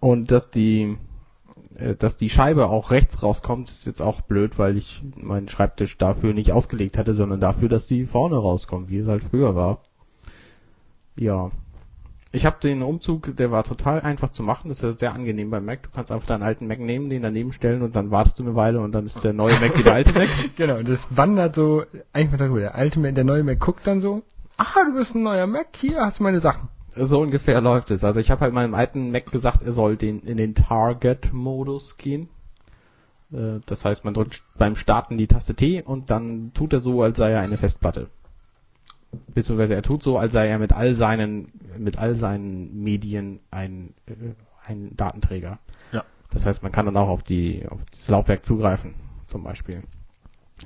Und 0.00 0.30
dass 0.30 0.50
die, 0.50 0.96
äh, 1.76 1.94
dass 1.94 2.16
die 2.16 2.30
Scheibe 2.30 2.68
auch 2.68 2.90
rechts 2.90 3.22
rauskommt, 3.22 3.68
ist 3.68 3.86
jetzt 3.86 4.02
auch 4.02 4.20
blöd, 4.20 4.58
weil 4.58 4.76
ich 4.76 5.02
meinen 5.16 5.48
Schreibtisch 5.48 5.98
dafür 5.98 6.34
nicht 6.34 6.52
ausgelegt 6.52 6.98
hatte, 6.98 7.14
sondern 7.14 7.40
dafür, 7.40 7.68
dass 7.68 7.86
die 7.86 8.06
vorne 8.06 8.36
rauskommt, 8.36 8.90
wie 8.90 8.98
es 8.98 9.08
halt 9.08 9.24
früher 9.24 9.54
war. 9.54 9.82
Ja. 11.16 11.50
Ich 12.32 12.46
habe 12.46 12.58
den 12.62 12.82
Umzug, 12.82 13.36
der 13.36 13.50
war 13.50 13.64
total 13.64 14.02
einfach 14.02 14.28
zu 14.28 14.44
machen. 14.44 14.68
Das 14.68 14.78
ist 14.78 14.84
ja 14.84 14.92
sehr 14.92 15.14
angenehm 15.14 15.50
beim 15.50 15.64
Mac. 15.64 15.82
Du 15.82 15.88
kannst 15.92 16.12
einfach 16.12 16.28
deinen 16.28 16.44
alten 16.44 16.68
Mac 16.68 16.78
nehmen, 16.78 17.10
den 17.10 17.22
daneben 17.22 17.52
stellen 17.52 17.82
und 17.82 17.96
dann 17.96 18.12
wartest 18.12 18.38
du 18.38 18.44
eine 18.44 18.54
Weile 18.54 18.80
und 18.80 18.92
dann 18.92 19.04
ist 19.06 19.24
der 19.24 19.32
neue 19.32 19.58
Mac 19.58 19.76
wie 19.76 19.82
der 19.82 19.94
alte 19.94 20.12
Mac. 20.16 20.28
Genau, 20.56 20.80
das 20.82 21.08
wandert 21.16 21.56
so 21.56 21.82
einfach 22.12 22.38
darüber. 22.38 22.60
Der 22.60 22.74
alte 22.76 23.00
Mac, 23.00 23.16
der 23.16 23.24
neue 23.24 23.42
Mac 23.42 23.58
guckt 23.58 23.84
dann 23.84 24.00
so, 24.00 24.22
ah, 24.58 24.84
du 24.86 24.94
bist 24.96 25.16
ein 25.16 25.24
neuer 25.24 25.48
Mac, 25.48 25.68
hier 25.74 26.00
hast 26.02 26.20
du 26.20 26.22
meine 26.22 26.38
Sachen. 26.38 26.68
So 26.94 27.20
ungefähr 27.20 27.60
läuft 27.60 27.90
es. 27.90 28.04
Also 28.04 28.20
ich 28.20 28.30
habe 28.30 28.42
halt 28.42 28.54
meinem 28.54 28.74
alten 28.74 29.10
Mac 29.10 29.30
gesagt, 29.32 29.62
er 29.62 29.72
soll 29.72 29.96
den 29.96 30.20
in 30.20 30.36
den 30.36 30.54
Target-Modus 30.54 31.96
gehen. 31.96 32.28
Äh, 33.32 33.58
Das 33.66 33.84
heißt, 33.84 34.04
man 34.04 34.14
drückt 34.14 34.42
beim 34.56 34.76
Starten 34.76 35.18
die 35.18 35.26
Taste 35.26 35.54
T 35.54 35.82
und 35.82 36.10
dann 36.10 36.52
tut 36.54 36.72
er 36.72 36.80
so, 36.80 37.02
als 37.02 37.18
sei 37.18 37.32
er 37.32 37.40
eine 37.40 37.56
Festplatte. 37.56 38.08
Beziehungsweise 39.34 39.74
er 39.74 39.82
tut 39.82 40.02
so, 40.02 40.18
als 40.18 40.32
sei 40.32 40.48
er 40.48 40.58
mit 40.58 40.72
all 40.72 40.94
seinen, 40.94 41.48
mit 41.76 41.98
all 41.98 42.14
seinen 42.14 42.82
Medien 42.82 43.40
ein, 43.50 43.94
äh, 44.06 44.12
ein 44.64 44.96
Datenträger. 44.96 45.58
Ja. 45.92 46.04
Das 46.30 46.46
heißt, 46.46 46.62
man 46.62 46.72
kann 46.72 46.86
dann 46.86 46.96
auch 46.96 47.08
auf 47.08 47.22
die, 47.22 47.66
auf 47.68 47.80
das 47.90 48.08
Laufwerk 48.08 48.44
zugreifen, 48.44 48.94
zum 49.26 49.42
Beispiel. 49.42 49.82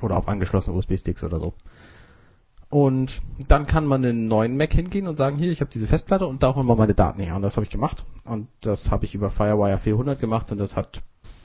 Oder 0.02 0.16
auf 0.16 0.28
angeschlossene 0.28 0.76
USB-Sticks 0.76 1.24
oder 1.24 1.38
so. 1.38 1.54
Und 2.68 3.22
dann 3.48 3.66
kann 3.66 3.86
man 3.86 4.02
in 4.02 4.10
einen 4.10 4.28
neuen 4.28 4.56
Mac 4.56 4.72
hingehen 4.72 5.06
und 5.06 5.16
sagen, 5.16 5.38
hier, 5.38 5.52
ich 5.52 5.60
habe 5.60 5.70
diese 5.70 5.86
Festplatte 5.86 6.26
und 6.26 6.42
da 6.42 6.54
holen 6.54 6.66
wir 6.66 6.74
meine 6.74 6.94
Daten 6.94 7.20
her. 7.20 7.36
Und 7.36 7.42
das 7.42 7.56
habe 7.56 7.64
ich 7.64 7.70
gemacht. 7.70 8.04
Und 8.24 8.48
das 8.60 8.90
habe 8.90 9.04
ich 9.04 9.14
über 9.14 9.30
Firewire 9.30 9.78
400 9.78 10.18
gemacht 10.18 10.50
und 10.50 10.58
das 10.58 10.74
hat 10.74 11.02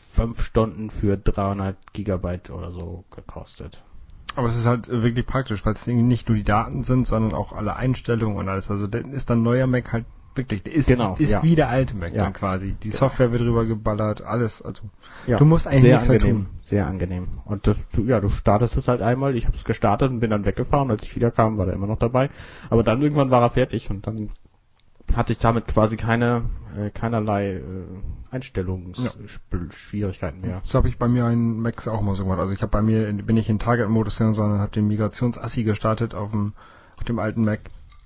fünf 0.09 0.41
Stunden 0.41 0.89
für 0.89 1.17
300 1.17 1.93
Gigabyte 1.93 2.49
oder 2.49 2.71
so 2.71 3.05
gekostet. 3.11 3.83
Aber 4.39 4.47
es 4.47 4.55
ist 4.57 4.65
halt 4.65 4.87
wirklich 4.87 5.25
praktisch, 5.25 5.65
weil 5.65 5.73
es 5.73 5.85
nicht 5.85 6.29
nur 6.29 6.37
die 6.37 6.43
Daten 6.43 6.83
sind, 6.83 7.05
sondern 7.05 7.33
auch 7.33 7.51
alle 7.53 7.75
Einstellungen 7.75 8.37
und 8.37 8.47
alles. 8.49 8.71
Also 8.71 8.87
dann 8.87 9.11
ist 9.11 9.29
dann 9.29 9.43
neuer 9.43 9.67
Mac 9.67 9.91
halt 9.91 10.05
wirklich, 10.35 10.63
der 10.63 10.73
ist, 10.73 10.87
Genau, 10.87 11.15
ist 11.19 11.31
ja. 11.31 11.43
wie 11.43 11.55
der 11.55 11.69
alte 11.69 11.97
Mac 11.97 12.13
Ja. 12.13 12.23
dann 12.23 12.33
quasi. 12.33 12.73
Die 12.81 12.91
Software 12.91 13.31
wird 13.31 13.41
drüber 13.41 13.65
geballert, 13.65 14.21
alles. 14.21 14.61
Also 14.61 14.83
Ja, 15.27 15.37
du 15.37 15.45
musst 15.45 15.67
eigentlich 15.67 15.81
sehr 15.81 15.95
nichts 15.95 16.07
mehr 16.07 16.17
angenehm, 16.21 16.45
tun. 16.45 16.59
Sehr 16.61 16.87
angenehm. 16.87 17.27
Und 17.45 17.67
das, 17.67 17.77
du, 17.89 18.03
ja, 18.03 18.21
du 18.21 18.29
startest 18.29 18.77
es 18.77 18.87
halt 18.87 19.01
einmal. 19.01 19.35
Ich 19.35 19.45
habe 19.45 19.57
es 19.57 19.65
gestartet 19.65 20.09
und 20.09 20.19
bin 20.21 20.29
dann 20.29 20.45
weggefahren. 20.45 20.89
Als 20.89 21.03
ich 21.03 21.15
wiederkam, 21.15 21.57
war 21.57 21.65
der 21.65 21.75
immer 21.75 21.87
noch 21.87 21.99
dabei. 21.99 22.29
Aber 22.69 22.83
dann 22.83 23.01
irgendwann 23.01 23.31
war 23.31 23.41
er 23.41 23.49
fertig 23.49 23.89
und 23.89 24.07
dann 24.07 24.29
hatte 25.15 25.33
ich 25.33 25.39
damit 25.39 25.67
quasi 25.67 25.97
keine 25.97 26.43
äh, 26.77 26.89
keinerlei 26.91 27.55
äh, 27.55 27.61
Einstellungsschwierigkeiten 28.31 30.41
mehr. 30.41 30.61
So 30.63 30.77
habe 30.77 30.87
ich 30.87 30.97
bei 30.97 31.07
mir 31.07 31.25
einen 31.25 31.59
Mac 31.61 31.87
auch 31.87 32.01
mal 32.01 32.15
so 32.15 32.23
gemacht. 32.23 32.39
Also 32.39 32.53
ich 32.53 32.61
habe 32.61 32.71
bei 32.71 32.81
mir, 32.81 33.11
bin 33.13 33.37
ich 33.37 33.49
in 33.49 33.59
Target-Modus 33.59 34.17
gegangen, 34.17 34.33
sondern 34.33 34.59
habe 34.59 34.71
den 34.71 34.87
Migrationsassi 34.87 35.63
gestartet 35.63 36.15
auf 36.15 36.31
dem, 36.31 36.53
auf 36.97 37.03
dem 37.05 37.19
alten 37.19 37.43
Mac. 37.43 37.61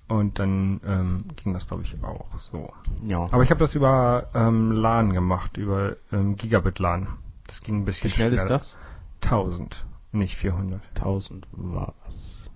Und 0.08 0.38
dann 0.38 0.82
ähm, 0.86 1.26
ging 1.38 1.54
das, 1.54 1.68
glaube 1.68 1.84
ich, 1.84 1.96
auch 2.04 2.38
so. 2.38 2.72
Ja. 3.06 3.24
Aber 3.32 3.42
ich 3.44 3.50
habe 3.50 3.60
das 3.60 3.74
über 3.74 4.28
ähm, 4.34 4.72
LAN 4.72 5.14
gemacht, 5.14 5.58
über 5.58 5.96
ähm, 6.12 6.36
Gigabit 6.36 6.80
LAN. 6.80 7.08
Das 7.48 7.62
ging 7.62 7.82
ein 7.82 7.86
bisschen 7.86 8.10
Wie 8.10 8.14
schnell 8.16 8.34
ist 8.34 8.42
schneller. 8.42 8.54
das? 8.56 8.78
1000, 9.22 9.86
nicht 10.12 10.36
400 10.36 10.82
1000 10.96 11.48
was? 11.52 12.50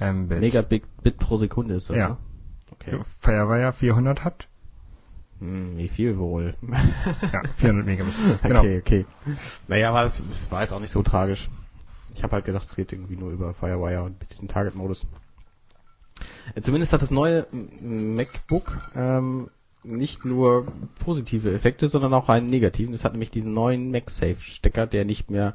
Mbit. 0.00 0.40
Megabit 0.40 0.84
Bit 1.02 1.18
pro 1.18 1.36
Sekunde 1.36 1.74
ist 1.74 1.90
das, 1.90 1.96
Ja. 1.98 2.08
ne? 2.10 2.16
Okay. 2.80 3.00
Firewire 3.18 3.72
400 3.72 4.24
hat. 4.24 4.48
Hm, 5.40 5.76
wie 5.78 5.88
viel 5.88 6.18
wohl? 6.18 6.54
Ja, 7.32 7.42
400 7.56 7.86
Megabit. 7.86 8.14
Genau. 8.42 8.60
Okay, 8.60 8.78
okay. 8.78 9.06
Naja, 9.68 9.90
aber 9.90 10.04
es, 10.04 10.20
es 10.30 10.50
war 10.50 10.62
jetzt 10.62 10.72
auch 10.72 10.80
nicht 10.80 10.90
so 10.90 11.02
tragisch. 11.02 11.48
Ich 12.14 12.22
habe 12.22 12.32
halt 12.34 12.44
gedacht, 12.44 12.66
es 12.68 12.76
geht 12.76 12.92
irgendwie 12.92 13.16
nur 13.16 13.30
über 13.30 13.54
Firewire 13.54 14.02
und 14.02 14.20
mit 14.20 14.30
diesem 14.30 14.48
Target-Modus. 14.48 15.06
Äh, 16.54 16.60
Zumindest 16.60 16.92
hat 16.92 17.02
das 17.02 17.10
neue 17.10 17.46
MacBook 17.80 18.90
ähm, 18.94 19.48
nicht 19.82 20.24
nur 20.24 20.66
positive 20.98 21.52
Effekte, 21.54 21.88
sondern 21.88 22.12
auch 22.12 22.28
einen 22.28 22.50
negativen. 22.50 22.92
Es 22.94 23.04
hat 23.04 23.12
nämlich 23.12 23.30
diesen 23.30 23.54
neuen 23.54 23.90
MagSafe-Stecker, 23.90 24.86
der 24.86 25.04
nicht 25.04 25.30
mehr 25.30 25.54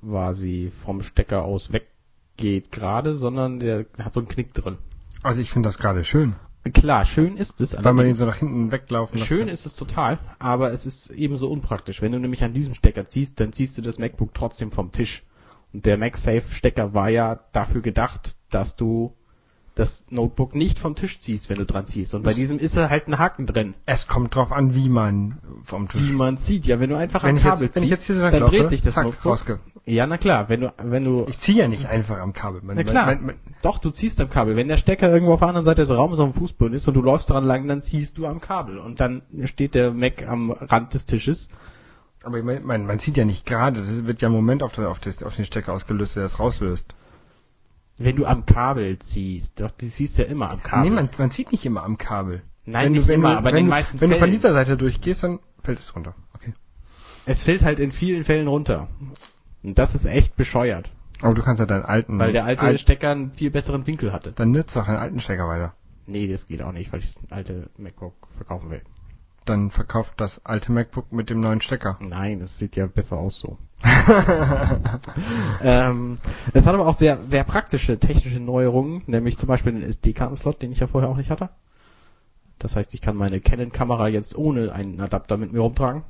quasi 0.00 0.72
vom 0.84 1.02
Stecker 1.02 1.44
aus 1.44 1.72
weggeht 1.72 2.72
gerade, 2.72 3.14
sondern 3.14 3.60
der 3.60 3.86
hat 3.98 4.12
so 4.12 4.20
einen 4.20 4.28
Knick 4.28 4.54
drin. 4.54 4.78
Also 5.22 5.40
ich 5.40 5.50
finde 5.50 5.66
das 5.68 5.78
gerade 5.78 6.04
schön, 6.04 6.36
Klar, 6.72 7.04
schön 7.04 7.36
ist 7.36 7.60
es. 7.60 7.76
weil 7.82 7.94
man 7.94 8.06
ihn 8.06 8.14
so 8.14 8.26
nach 8.26 8.36
hinten 8.36 8.70
weglaufen 8.72 9.18
lassen 9.18 9.28
Schön 9.28 9.38
kann. 9.46 9.48
ist 9.48 9.64
es 9.64 9.74
total, 9.74 10.18
aber 10.38 10.72
es 10.72 10.86
ist 10.86 11.10
ebenso 11.10 11.48
unpraktisch. 11.50 12.02
Wenn 12.02 12.12
du 12.12 12.18
nämlich 12.18 12.44
an 12.44 12.52
diesem 12.52 12.74
Stecker 12.74 13.06
ziehst, 13.08 13.40
dann 13.40 13.52
ziehst 13.52 13.78
du 13.78 13.82
das 13.82 13.98
MacBook 13.98 14.34
trotzdem 14.34 14.70
vom 14.70 14.92
Tisch. 14.92 15.24
Und 15.72 15.86
der 15.86 15.96
MagSafe-Stecker 15.98 16.94
war 16.94 17.08
ja 17.10 17.40
dafür 17.52 17.80
gedacht, 17.80 18.36
dass 18.50 18.76
du 18.76 19.14
das 19.78 20.04
Notebook 20.10 20.54
nicht 20.54 20.78
vom 20.78 20.94
Tisch 20.96 21.18
ziehst, 21.18 21.48
wenn 21.48 21.58
du 21.58 21.64
dran 21.64 21.86
ziehst. 21.86 22.14
Und 22.14 22.22
bei 22.22 22.34
diesem 22.34 22.58
ist 22.58 22.76
er 22.76 22.90
halt 22.90 23.08
ein 23.08 23.18
Haken 23.18 23.46
drin, 23.46 23.74
Es 23.86 24.06
kommt 24.06 24.34
drauf 24.34 24.52
an, 24.52 24.74
wie 24.74 24.88
man 24.88 25.38
vom 25.64 25.88
Tisch. 25.88 26.00
wie 26.02 26.12
man 26.12 26.38
zieht. 26.38 26.66
Ja, 26.66 26.80
wenn 26.80 26.90
du 26.90 26.96
einfach 26.96 27.22
wenn 27.22 27.30
am 27.30 27.36
ich 27.36 27.42
Kabel 27.42 27.64
jetzt, 27.66 27.76
wenn 27.76 27.84
ich 27.84 27.90
jetzt 27.90 28.00
ziehst, 28.00 28.06
hier 28.08 28.16
so 28.16 28.22
lang 28.22 28.32
dann 28.32 28.40
laufe, 28.40 28.56
dreht 28.56 28.70
sich 28.70 28.82
das 28.82 28.94
zack, 28.94 29.04
Notebook. 29.04 29.24
rausge 29.26 29.60
Ja, 29.86 30.06
na 30.06 30.18
klar, 30.18 30.48
wenn 30.48 30.60
du, 30.62 30.74
wenn 30.82 31.04
du, 31.04 31.26
Ich 31.28 31.38
ziehe 31.38 31.58
ja 31.58 31.68
nicht 31.68 31.86
einfach 31.86 32.18
am 32.18 32.32
Kabel. 32.32 32.60
Man, 32.62 32.76
na 32.76 32.82
klar, 32.82 33.06
Man, 33.06 33.26
man, 33.26 33.34
doch, 33.62 33.78
du 33.78 33.90
ziehst 33.90 34.20
am 34.20 34.30
Kabel. 34.30 34.56
Wenn 34.56 34.68
der 34.68 34.78
Stecker 34.78 35.10
irgendwo 35.10 35.34
auf 35.34 35.40
der 35.40 35.48
anderen 35.48 35.64
Seite 35.64 35.80
des 35.82 35.90
Raumes 35.90 36.18
auf 36.18 36.30
dem 36.30 36.34
Fußboden 36.34 36.74
ist 36.74 36.86
und 36.88 36.94
du 36.94 37.02
läufst 37.02 37.30
dran 37.30 37.44
lang, 37.44 37.68
dann 37.68 37.80
ziehst 37.82 38.18
du 38.18 38.26
am 38.26 38.40
Kabel. 38.40 38.78
Und 38.78 39.00
dann 39.00 39.22
steht 39.44 39.74
der 39.74 39.92
Mac 39.92 40.26
am 40.26 40.50
Rand 40.50 40.94
des 40.94 41.06
Tisches 41.06 41.48
aber 42.24 42.42
man, 42.42 42.64
man, 42.64 42.86
man 42.86 42.98
zieht 42.98 43.16
ja 43.16 43.24
nicht 43.24 43.46
gerade. 43.46 43.80
Das 43.80 44.06
wird 44.06 44.22
ja 44.22 44.28
im 44.28 44.34
Moment 44.34 44.62
auf, 44.62 44.72
der, 44.72 44.90
auf, 44.90 44.98
das, 44.98 45.22
auf 45.22 45.36
den 45.36 45.44
Stecker 45.44 45.72
ausgelöst, 45.72 46.16
der 46.16 46.24
das 46.24 46.38
rauslöst. 46.38 46.94
Wenn 47.98 48.16
du 48.16 48.26
am 48.26 48.46
Kabel 48.46 48.98
ziehst, 49.00 49.60
doch, 49.60 49.70
du 49.72 49.88
ziehst 49.88 50.18
ja 50.18 50.24
immer 50.24 50.50
am 50.50 50.62
Kabel. 50.62 50.88
Nee, 50.88 50.94
man, 50.94 51.08
man 51.18 51.30
zieht 51.30 51.50
nicht 51.50 51.66
immer 51.66 51.82
am 51.82 51.98
Kabel. 51.98 52.42
Nein, 52.64 52.86
wenn 52.86 52.92
nicht 52.92 53.08
du, 53.08 53.12
immer, 53.12 53.32
du, 53.32 53.38
aber 53.38 53.50
in 53.50 53.56
den 53.56 53.66
meisten 53.68 54.00
Wenn 54.00 54.10
du 54.10 54.16
von 54.16 54.28
Fällen. 54.28 54.34
dieser 54.34 54.52
Seite 54.52 54.76
durchgehst, 54.76 55.24
dann 55.24 55.40
fällt 55.62 55.80
es 55.80 55.94
runter. 55.96 56.14
Okay. 56.34 56.54
Es 57.26 57.42
fällt 57.42 57.64
halt 57.64 57.78
in 57.78 57.90
vielen 57.90 58.24
Fällen 58.24 58.46
runter. 58.46 58.88
Und 59.62 59.78
das 59.78 59.94
ist 59.94 60.04
echt 60.04 60.36
bescheuert, 60.36 60.90
Aber 61.20 61.34
du 61.34 61.42
kannst 61.42 61.60
ja 61.60 61.66
deinen 61.66 61.84
alten... 61.84 62.18
weil 62.18 62.32
der 62.32 62.44
alte 62.44 62.66
alt, 62.66 62.80
Stecker 62.80 63.10
einen 63.10 63.32
viel 63.32 63.50
besseren 63.50 63.86
Winkel 63.86 64.12
hatte. 64.12 64.32
Dann 64.32 64.52
nützt 64.52 64.76
doch 64.76 64.86
deinen 64.86 64.98
alten 64.98 65.18
Stecker 65.18 65.48
weiter. 65.48 65.74
Nee, 66.06 66.28
das 66.28 66.46
geht 66.46 66.62
auch 66.62 66.72
nicht, 66.72 66.92
weil 66.92 67.00
ich 67.00 67.14
das 67.14 67.30
alte 67.30 67.68
MacBook 67.76 68.14
verkaufen 68.36 68.70
will. 68.70 68.82
Dann 69.44 69.70
verkauft 69.70 70.14
das 70.18 70.44
alte 70.46 70.70
MacBook 70.72 71.10
mit 71.10 71.30
dem 71.30 71.40
neuen 71.40 71.60
Stecker. 71.60 71.98
Nein, 72.00 72.40
das 72.40 72.58
sieht 72.58 72.76
ja 72.76 72.86
besser 72.86 73.16
aus 73.16 73.38
so. 73.38 73.58
ähm, 75.62 76.16
es 76.52 76.66
hat 76.66 76.74
aber 76.74 76.86
auch 76.88 76.94
sehr, 76.94 77.20
sehr 77.20 77.44
praktische 77.44 77.98
technische 77.98 78.40
Neuerungen, 78.40 79.02
nämlich 79.06 79.38
zum 79.38 79.46
Beispiel 79.48 79.72
den 79.72 79.82
SD-Kartenslot, 79.82 80.60
den 80.62 80.72
ich 80.72 80.80
ja 80.80 80.88
vorher 80.88 81.08
auch 81.08 81.16
nicht 81.16 81.30
hatte. 81.30 81.50
Das 82.58 82.74
heißt, 82.74 82.92
ich 82.94 83.00
kann 83.00 83.16
meine 83.16 83.40
Canon-Kamera 83.40 84.08
jetzt 84.08 84.36
ohne 84.36 84.72
einen 84.72 85.00
Adapter 85.00 85.36
mit 85.36 85.52
mir 85.52 85.60
rumtragen. 85.60 86.02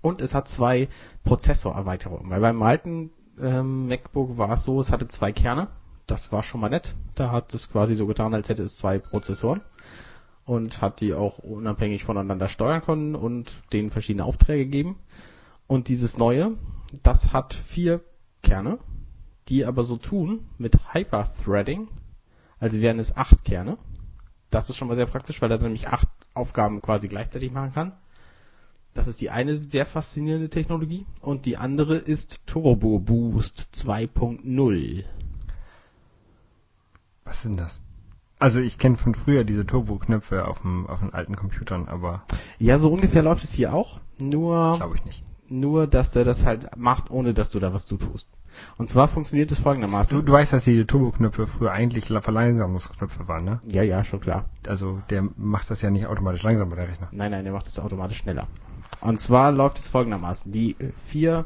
Und 0.00 0.22
es 0.22 0.34
hat 0.34 0.48
zwei 0.48 0.88
Prozessorerweiterungen, 1.24 2.30
weil 2.30 2.40
beim 2.40 2.62
alten 2.62 3.10
ähm, 3.40 3.88
MacBook 3.88 4.38
war 4.38 4.52
es 4.52 4.64
so, 4.64 4.80
es 4.80 4.90
hatte 4.90 5.08
zwei 5.08 5.32
Kerne. 5.32 5.68
Das 6.06 6.32
war 6.32 6.42
schon 6.42 6.60
mal 6.62 6.70
nett. 6.70 6.94
Da 7.16 7.30
hat 7.32 7.52
es 7.52 7.70
quasi 7.70 7.94
so 7.94 8.06
getan, 8.06 8.32
als 8.32 8.48
hätte 8.48 8.62
es 8.62 8.76
zwei 8.76 8.98
Prozessoren. 8.98 9.60
und 10.46 10.80
hat 10.80 11.02
die 11.02 11.12
auch 11.12 11.38
unabhängig 11.38 12.04
voneinander 12.04 12.48
steuern 12.48 12.80
können 12.80 13.14
und 13.14 13.52
denen 13.74 13.90
verschiedene 13.90 14.24
Aufträge 14.24 14.64
geben. 14.64 14.96
Und 15.68 15.88
dieses 15.88 16.16
neue, 16.16 16.56
das 17.02 17.32
hat 17.32 17.54
vier 17.54 18.00
Kerne, 18.42 18.78
die 19.48 19.64
aber 19.64 19.84
so 19.84 19.96
tun 19.96 20.48
mit 20.58 20.94
Hyper-Threading, 20.94 21.88
also 22.58 22.80
wären 22.80 22.98
es 22.98 23.16
acht 23.16 23.44
Kerne. 23.44 23.78
Das 24.50 24.70
ist 24.70 24.76
schon 24.76 24.88
mal 24.88 24.96
sehr 24.96 25.06
praktisch, 25.06 25.40
weil 25.42 25.50
er 25.50 25.58
nämlich 25.58 25.88
acht 25.88 26.08
Aufgaben 26.34 26.80
quasi 26.80 27.06
gleichzeitig 27.06 27.52
machen 27.52 27.72
kann. 27.72 27.92
Das 28.94 29.06
ist 29.06 29.20
die 29.20 29.30
eine 29.30 29.62
sehr 29.62 29.84
faszinierende 29.84 30.48
Technologie. 30.48 31.06
Und 31.20 31.44
die 31.44 31.58
andere 31.58 31.96
ist 31.96 32.46
Turbo 32.46 32.98
Boost 32.98 33.68
2.0. 33.74 35.04
Was 37.24 37.36
ist 37.36 37.44
denn 37.44 37.56
das? 37.56 37.82
Also 38.38 38.60
ich 38.60 38.78
kenne 38.78 38.96
von 38.96 39.14
früher 39.14 39.44
diese 39.44 39.66
Turbo-Knöpfe 39.66 40.46
auf, 40.46 40.62
dem, 40.62 40.86
auf 40.86 41.00
den 41.00 41.12
alten 41.12 41.36
Computern, 41.36 41.88
aber 41.88 42.22
Ja, 42.58 42.78
so 42.78 42.90
ungefähr 42.90 43.22
läuft 43.22 43.44
es 43.44 43.52
hier 43.52 43.74
auch. 43.74 44.00
Nur, 44.18 44.76
glaube 44.76 44.96
ich 44.96 45.04
nicht. 45.04 45.22
Nur, 45.50 45.86
dass 45.86 46.12
der 46.12 46.24
das 46.24 46.44
halt 46.44 46.76
macht, 46.76 47.10
ohne 47.10 47.34
dass 47.34 47.50
du 47.50 47.58
da 47.58 47.72
was 47.72 47.86
zu 47.86 47.96
tust. 47.96 48.28
Und 48.76 48.88
zwar 48.88 49.08
funktioniert 49.08 49.50
es 49.50 49.60
folgendermaßen. 49.60 50.16
Du, 50.16 50.22
du 50.22 50.32
weißt, 50.32 50.52
dass 50.52 50.64
die 50.64 50.84
Turbo-Knöpfe 50.84 51.46
früher 51.46 51.72
eigentlich 51.72 52.06
Verlangsamungsknöpfe 52.06 53.28
waren, 53.28 53.44
ne? 53.44 53.60
ja, 53.70 53.82
ja, 53.82 54.04
schon 54.04 54.20
klar. 54.20 54.46
Also 54.66 55.00
der 55.10 55.28
macht 55.36 55.70
das 55.70 55.82
ja 55.82 55.90
nicht 55.90 56.06
automatisch 56.06 56.42
langsamer, 56.42 56.76
der 56.76 56.88
Rechner. 56.88 57.08
Nein, 57.12 57.30
nein, 57.30 57.44
der 57.44 57.52
macht 57.52 57.66
es 57.66 57.78
automatisch 57.78 58.18
schneller. 58.18 58.46
Und 59.00 59.20
zwar 59.20 59.52
läuft 59.52 59.78
es 59.78 59.88
folgendermaßen. 59.88 60.50
Die 60.50 60.72
äh, 60.72 60.90
vier 61.06 61.44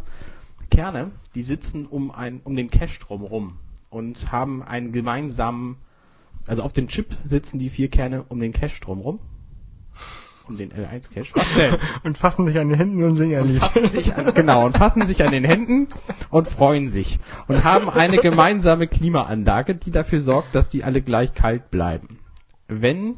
Kerne, 0.71 1.11
die 1.35 1.43
sitzen 1.43 1.87
um, 1.87 2.11
ein, 2.11 2.41
um 2.45 2.57
den 2.57 2.71
Cache 2.71 2.99
drumherum 3.01 3.59
und 3.91 4.33
haben 4.33 4.63
einen 4.63 4.93
gemeinsamen, 4.93 5.77
also 6.47 6.63
auf 6.63 6.73
dem 6.73 6.89
Chip 6.89 7.15
sitzen 7.27 7.59
die 7.59 7.69
vier 7.69 7.89
Kerne 7.89 8.25
um 8.29 8.41
den 8.41 8.53
Cache 8.53 8.81
drumherum. 8.81 9.21
Um 10.53 10.59
den 10.59 10.71
L1-Cache. 10.71 11.35
Was 11.35 11.55
denn? 11.55 11.79
Und 12.05 12.19
fassen 12.19 12.47
sich 12.47 12.59
an 12.59 12.69
den 12.69 12.77
Händen 12.77 13.03
und 13.03 13.17
singen 13.17 13.39
ein 13.39 13.49
Lied. 13.49 14.13
an, 14.19 14.35
genau, 14.35 14.67
und 14.67 14.77
fassen 14.77 15.07
sich 15.07 15.25
an 15.25 15.33
den 15.33 15.45
Händen 15.45 15.89
und 16.29 16.47
freuen 16.47 16.91
sich. 16.91 17.19
Und 17.49 17.65
haben 17.65 17.89
eine 17.89 18.19
gemeinsame 18.19 18.87
Klimaanlage, 18.87 19.75
die 19.75 19.91
dafür 19.91 20.21
sorgt, 20.21 20.55
dass 20.55 20.69
die 20.69 20.85
alle 20.85 21.01
gleich 21.01 21.33
kalt 21.33 21.71
bleiben. 21.71 22.19
Wenn 22.69 23.17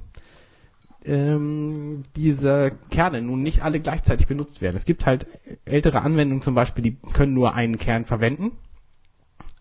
ähm, 1.05 2.05
diese 2.15 2.73
Kerne 2.91 3.21
nun 3.21 3.43
nicht 3.43 3.63
alle 3.63 3.81
gleichzeitig 3.81 4.27
benutzt 4.27 4.63
werden. 4.63 4.77
Es 4.77 4.85
gibt 4.85 5.07
halt 5.07 5.27
ältere 5.65 6.03
Anwendungen 6.03 6.43
zum 6.43 6.55
Beispiel, 6.55 6.83
die 6.83 6.97
können 7.13 7.35
nur 7.35 7.55
einen 7.55 7.79
Kern 7.79 8.05
verwenden. 8.05 8.53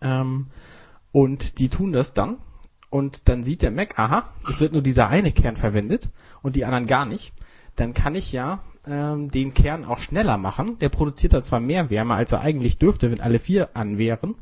Ähm, 0.00 0.46
und 1.10 1.58
die 1.58 1.68
tun 1.68 1.92
das 1.92 2.14
dann. 2.14 2.38
Und 2.94 3.28
dann 3.28 3.42
sieht 3.42 3.62
der 3.62 3.72
Mac, 3.72 3.98
aha, 3.98 4.30
es 4.48 4.60
wird 4.60 4.72
nur 4.72 4.82
dieser 4.82 5.08
eine 5.08 5.32
Kern 5.32 5.56
verwendet 5.56 6.10
und 6.42 6.54
die 6.54 6.64
anderen 6.64 6.86
gar 6.86 7.06
nicht. 7.06 7.32
Dann 7.76 7.94
kann 7.94 8.14
ich 8.14 8.32
ja 8.32 8.60
ähm, 8.86 9.30
den 9.30 9.54
Kern 9.54 9.84
auch 9.84 9.98
schneller 9.98 10.36
machen. 10.36 10.78
Der 10.78 10.88
produziert 10.88 11.32
dann 11.32 11.44
zwar 11.44 11.60
mehr 11.60 11.90
Wärme, 11.90 12.14
als 12.14 12.32
er 12.32 12.40
eigentlich 12.40 12.78
dürfte, 12.78 13.10
wenn 13.10 13.20
alle 13.20 13.38
vier 13.38 13.70
an 13.74 13.98
wären. 13.98 14.34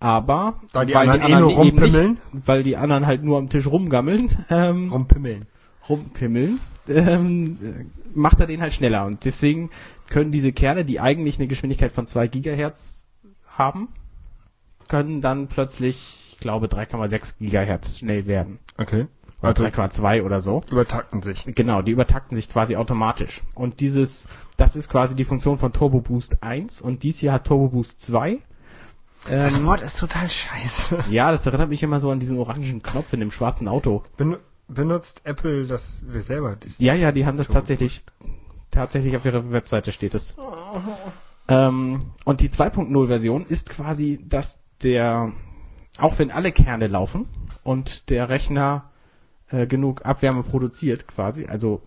Aber 0.00 0.60
Da 0.72 0.84
die 0.84 0.94
weil 0.94 1.08
anderen 1.08 1.32
eh 1.32 1.40
nur 1.40 1.50
eben 1.50 1.58
rumpimmeln. 1.78 2.10
Nicht, 2.32 2.46
weil 2.46 2.62
die 2.62 2.76
anderen 2.76 3.06
halt 3.06 3.22
nur 3.22 3.38
am 3.38 3.48
Tisch 3.48 3.66
rumgammeln, 3.66 4.28
ähm, 4.50 4.92
Rumpimmeln. 4.92 5.46
rumpimmeln, 5.88 6.60
ähm, 6.88 7.58
äh, 7.62 7.84
macht 8.14 8.40
er 8.40 8.46
den 8.46 8.60
halt 8.60 8.72
schneller. 8.72 9.06
Und 9.06 9.24
deswegen 9.24 9.70
können 10.08 10.30
diese 10.30 10.52
Kerne, 10.52 10.84
die 10.84 11.00
eigentlich 11.00 11.38
eine 11.38 11.48
Geschwindigkeit 11.48 11.92
von 11.92 12.06
2 12.06 12.28
Gigahertz 12.28 13.04
haben, 13.48 13.88
können 14.88 15.20
dann 15.20 15.48
plötzlich, 15.48 16.30
ich 16.32 16.38
glaube, 16.38 16.66
3,6 16.66 17.38
Gigahertz 17.38 17.98
schnell 17.98 18.26
werden. 18.26 18.58
Okay. 18.76 19.06
Oder 19.40 19.48
Also 19.48 19.64
3,2 19.64 20.22
oder 20.22 20.40
so. 20.40 20.62
übertakten 20.70 21.22
sich. 21.22 21.44
Genau, 21.46 21.82
die 21.82 21.92
übertakten 21.92 22.34
sich 22.34 22.48
quasi 22.48 22.76
automatisch. 22.76 23.42
Und 23.54 23.80
dieses, 23.80 24.26
das 24.56 24.74
ist 24.74 24.88
quasi 24.88 25.14
die 25.14 25.24
Funktion 25.24 25.58
von 25.58 25.72
Turbo 25.72 26.00
Boost 26.00 26.42
1 26.42 26.80
und 26.80 27.02
dies 27.02 27.18
hier 27.18 27.32
hat 27.32 27.46
Turbo 27.46 27.68
Boost 27.68 28.00
2. 28.00 28.38
Das 29.28 29.58
Ähm, 29.58 29.66
Wort 29.66 29.80
ist 29.82 29.98
total 29.98 30.28
scheiße. 30.28 31.04
ja, 31.10 31.30
das 31.30 31.46
erinnert 31.46 31.68
mich 31.68 31.82
immer 31.82 32.00
so 32.00 32.10
an 32.10 32.20
diesen 32.20 32.38
orangen 32.38 32.82
Knopf 32.82 33.12
in 33.12 33.20
dem 33.20 33.30
schwarzen 33.30 33.68
Auto. 33.68 34.02
Ben 34.16 34.36
benutzt 34.68 35.22
Apple 35.24 35.66
das 35.66 36.02
wir 36.06 36.20
selber? 36.20 36.56
Ja, 36.78 36.94
ja, 36.94 37.10
die 37.10 37.24
haben 37.24 37.38
das 37.38 37.46
Turbo 37.46 37.60
tatsächlich, 37.60 38.04
tatsächlich 38.70 39.16
auf 39.16 39.24
ihrer 39.24 39.50
Webseite 39.50 39.92
steht 39.92 40.14
es. 40.14 40.36
Ähm, 41.48 42.12
und 42.24 42.40
die 42.42 42.50
2.0-Version 42.50 43.46
ist 43.46 43.70
quasi, 43.70 44.20
dass 44.28 44.62
der, 44.82 45.32
auch 45.98 46.18
wenn 46.18 46.30
alle 46.30 46.52
Kerne 46.52 46.86
laufen 46.86 47.26
und 47.64 48.10
der 48.10 48.28
Rechner 48.28 48.90
äh, 49.50 49.66
genug 49.66 50.04
Abwärme 50.04 50.42
produziert 50.42 51.06
quasi, 51.08 51.46
also 51.46 51.82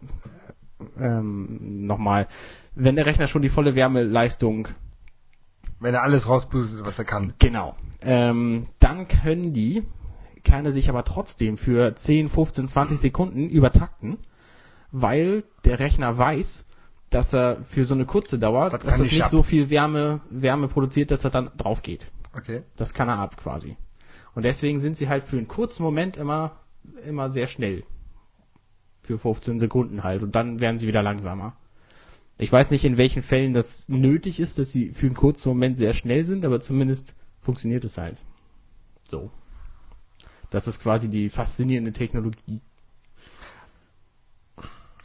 äh, 0.97 1.03
ähm, 1.05 1.85
nochmal, 1.85 2.27
wenn 2.75 2.95
der 2.95 3.05
Rechner 3.05 3.27
schon 3.27 3.41
die 3.41 3.49
volle 3.49 3.75
Wärmeleistung 3.75 4.67
Wenn 5.79 5.93
er 5.93 6.03
alles 6.03 6.27
rauspustet, 6.27 6.85
was 6.85 6.97
er 6.99 7.05
kann. 7.05 7.33
Genau. 7.39 7.75
Ähm, 8.01 8.63
dann 8.79 9.07
können 9.07 9.53
die 9.53 9.83
Kerne 10.43 10.71
sich 10.71 10.89
aber 10.89 11.03
trotzdem 11.03 11.57
für 11.57 11.95
10, 11.95 12.27
15, 12.29 12.67
20 12.67 12.99
Sekunden 12.99 13.47
übertakten, 13.49 14.17
weil 14.91 15.43
der 15.65 15.79
Rechner 15.79 16.17
weiß, 16.17 16.65
dass 17.11 17.33
er 17.33 17.57
für 17.63 17.85
so 17.85 17.93
eine 17.93 18.05
kurze 18.05 18.39
Dauer, 18.39 18.69
Das 18.69 18.81
dass 18.81 18.97
das 18.97 19.05
ich 19.07 19.11
nicht 19.11 19.21
schaffen. 19.21 19.31
so 19.31 19.43
viel 19.43 19.69
Wärme, 19.69 20.21
Wärme 20.31 20.67
produziert, 20.67 21.11
dass 21.11 21.23
er 21.23 21.29
dann 21.29 21.51
drauf 21.57 21.83
geht. 21.83 22.09
Okay. 22.35 22.63
Das 22.75 22.93
kann 22.95 23.09
er 23.09 23.19
ab 23.19 23.37
quasi. 23.37 23.75
Und 24.33 24.45
deswegen 24.45 24.79
sind 24.79 24.95
sie 24.97 25.09
halt 25.09 25.25
für 25.25 25.37
einen 25.37 25.47
kurzen 25.49 25.83
Moment 25.83 26.15
immer, 26.17 26.53
immer 27.05 27.29
sehr 27.29 27.47
schnell. 27.47 27.83
Für 29.03 29.17
15 29.17 29.59
Sekunden 29.59 30.03
halt. 30.03 30.23
Und 30.23 30.35
dann 30.35 30.59
werden 30.59 30.77
sie 30.79 30.87
wieder 30.87 31.01
langsamer. 31.01 31.55
Ich 32.37 32.51
weiß 32.51 32.71
nicht, 32.71 32.85
in 32.85 32.97
welchen 32.97 33.21
Fällen 33.21 33.53
das 33.53 33.87
nötig 33.87 34.39
ist, 34.39 34.57
dass 34.57 34.71
sie 34.71 34.89
für 34.89 35.05
einen 35.05 35.15
kurzen 35.15 35.49
Moment 35.49 35.77
sehr 35.77 35.93
schnell 35.93 36.23
sind, 36.23 36.45
aber 36.45 36.59
zumindest 36.59 37.15
funktioniert 37.41 37.83
es 37.83 37.97
halt. 37.97 38.17
So. 39.09 39.29
Das 40.49 40.67
ist 40.67 40.81
quasi 40.81 41.09
die 41.09 41.29
faszinierende 41.29 41.93
Technologie. 41.93 42.61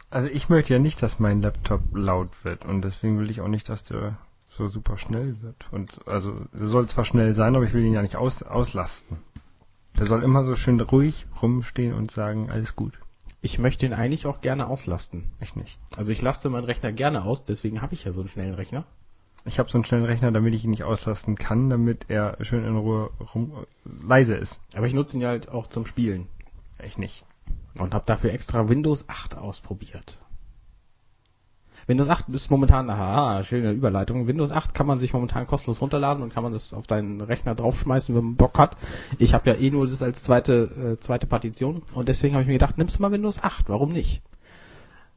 Also 0.09 0.29
ich 0.29 0.49
möchte 0.49 0.73
ja 0.73 0.79
nicht, 0.79 1.01
dass 1.01 1.19
mein 1.19 1.41
Laptop 1.41 1.81
laut 1.93 2.43
wird 2.43 2.65
und 2.65 2.81
deswegen 2.81 3.19
will 3.19 3.29
ich 3.29 3.41
auch 3.41 3.47
nicht, 3.47 3.67
dass 3.69 3.83
der 3.83 4.17
so 4.49 4.67
super 4.67 4.97
schnell 4.97 5.41
wird. 5.41 5.67
Und 5.71 6.07
also 6.07 6.41
er 6.53 6.67
soll 6.67 6.87
zwar 6.87 7.05
schnell 7.05 7.35
sein, 7.35 7.55
aber 7.55 7.65
ich 7.65 7.73
will 7.73 7.83
ihn 7.83 7.93
ja 7.93 8.01
nicht 8.01 8.15
aus, 8.15 8.41
auslasten. 8.41 9.17
Der 9.97 10.05
soll 10.05 10.23
immer 10.23 10.43
so 10.43 10.55
schön 10.55 10.79
ruhig 10.79 11.25
rumstehen 11.41 11.93
und 11.93 12.11
sagen, 12.11 12.51
alles 12.51 12.75
gut. 12.75 12.99
Ich 13.41 13.59
möchte 13.59 13.85
ihn 13.85 13.93
eigentlich 13.93 14.25
auch 14.25 14.41
gerne 14.41 14.67
auslasten. 14.67 15.25
Ich 15.39 15.55
nicht. 15.55 15.79
Also 15.95 16.11
ich 16.11 16.21
laste 16.21 16.49
meinen 16.49 16.65
Rechner 16.65 16.91
gerne 16.91 17.23
aus, 17.23 17.43
deswegen 17.43 17.81
habe 17.81 17.93
ich 17.93 18.03
ja 18.03 18.11
so 18.11 18.21
einen 18.21 18.29
schnellen 18.29 18.53
Rechner. 18.53 18.85
Ich 19.45 19.59
habe 19.59 19.69
so 19.69 19.77
einen 19.77 19.85
schnellen 19.85 20.05
Rechner, 20.05 20.31
damit 20.31 20.53
ich 20.53 20.63
ihn 20.65 20.71
nicht 20.71 20.83
auslasten 20.83 21.35
kann, 21.35 21.69
damit 21.69 22.05
er 22.09 22.37
schön 22.43 22.65
in 22.65 22.75
Ruhe 22.75 23.09
rum, 23.33 23.65
leise 23.85 24.35
ist. 24.35 24.59
Aber 24.75 24.87
ich 24.87 24.93
nutze 24.93 25.17
ihn 25.17 25.21
ja 25.21 25.29
halt 25.29 25.49
auch 25.49 25.67
zum 25.67 25.85
Spielen. 25.85 26.27
Ich 26.83 26.97
nicht. 26.97 27.25
und 27.75 27.93
habe 27.93 28.05
dafür 28.05 28.33
extra 28.33 28.69
Windows 28.69 29.07
8 29.07 29.37
ausprobiert. 29.37 30.19
Windows 31.87 32.09
8 32.09 32.27
ist 32.29 32.51
momentan, 32.51 32.89
aha, 32.89 33.43
schöne 33.43 33.71
Überleitung. 33.71 34.27
Windows 34.27 34.51
8 34.51 34.73
kann 34.73 34.85
man 34.85 34.99
sich 34.99 35.13
momentan 35.13 35.47
kostenlos 35.47 35.81
runterladen 35.81 36.21
und 36.21 36.33
kann 36.33 36.43
man 36.43 36.51
das 36.51 36.73
auf 36.73 36.85
deinen 36.85 37.21
Rechner 37.21 37.55
draufschmeißen, 37.55 38.13
wenn 38.13 38.23
man 38.23 38.35
Bock 38.35 38.59
hat. 38.59 38.75
Ich 39.19 39.33
habe 39.33 39.49
ja 39.49 39.55
eh 39.55 39.71
nur 39.71 39.87
das 39.87 40.01
als 40.01 40.21
zweite 40.21 40.97
äh, 40.97 40.99
zweite 40.99 41.27
Partition 41.27 41.83
und 41.93 42.09
deswegen 42.09 42.35
habe 42.35 42.41
ich 42.41 42.47
mir 42.47 42.53
gedacht, 42.53 42.77
nimmst 42.77 42.97
du 42.97 43.01
mal 43.01 43.11
Windows 43.11 43.41
8, 43.41 43.69
warum 43.69 43.93
nicht? 43.93 44.21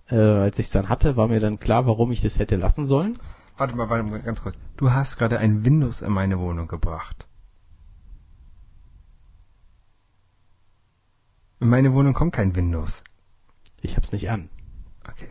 Äh, 0.09 0.17
als 0.17 0.61
ich 0.61 0.67
es 0.67 0.73
dann 0.73 0.89
hatte, 0.89 1.17
war 1.17 1.27
mir 1.27 1.41
dann 1.41 1.59
klar, 1.59 1.87
warum 1.87 2.13
ich 2.13 2.21
das 2.21 2.39
hätte 2.39 2.55
lassen 2.55 2.87
sollen. 2.87 3.19
Warte 3.57 3.77
mal, 3.77 3.91
warte 3.91 4.05
mal, 4.05 4.23
ganz 4.23 4.41
kurz. 4.41 4.57
Du 4.77 4.93
hast 4.93 5.17
gerade 5.17 5.39
ein 5.39 5.65
Windows 5.65 6.03
in 6.03 6.13
meine 6.13 6.39
Wohnung 6.39 6.69
gebracht. 6.69 7.27
In 11.59 11.69
meine 11.69 11.93
Wohnung 11.93 12.15
kommt 12.15 12.33
kein 12.33 12.55
Windows. 12.55 13.03
Ich 13.83 13.97
hab's 13.97 14.13
nicht 14.13 14.31
an. 14.31 14.49
Okay. 15.07 15.31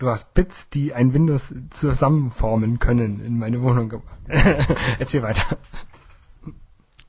Du 0.00 0.08
hast 0.08 0.32
Bits, 0.32 0.70
die 0.70 0.94
ein 0.94 1.12
Windows 1.12 1.54
zusammenformen 1.68 2.78
können, 2.78 3.20
in 3.20 3.38
meine 3.38 3.60
Wohnung 3.60 3.90
gebracht. 3.90 4.18
Erzähl 4.98 5.22
weiter. 5.22 5.58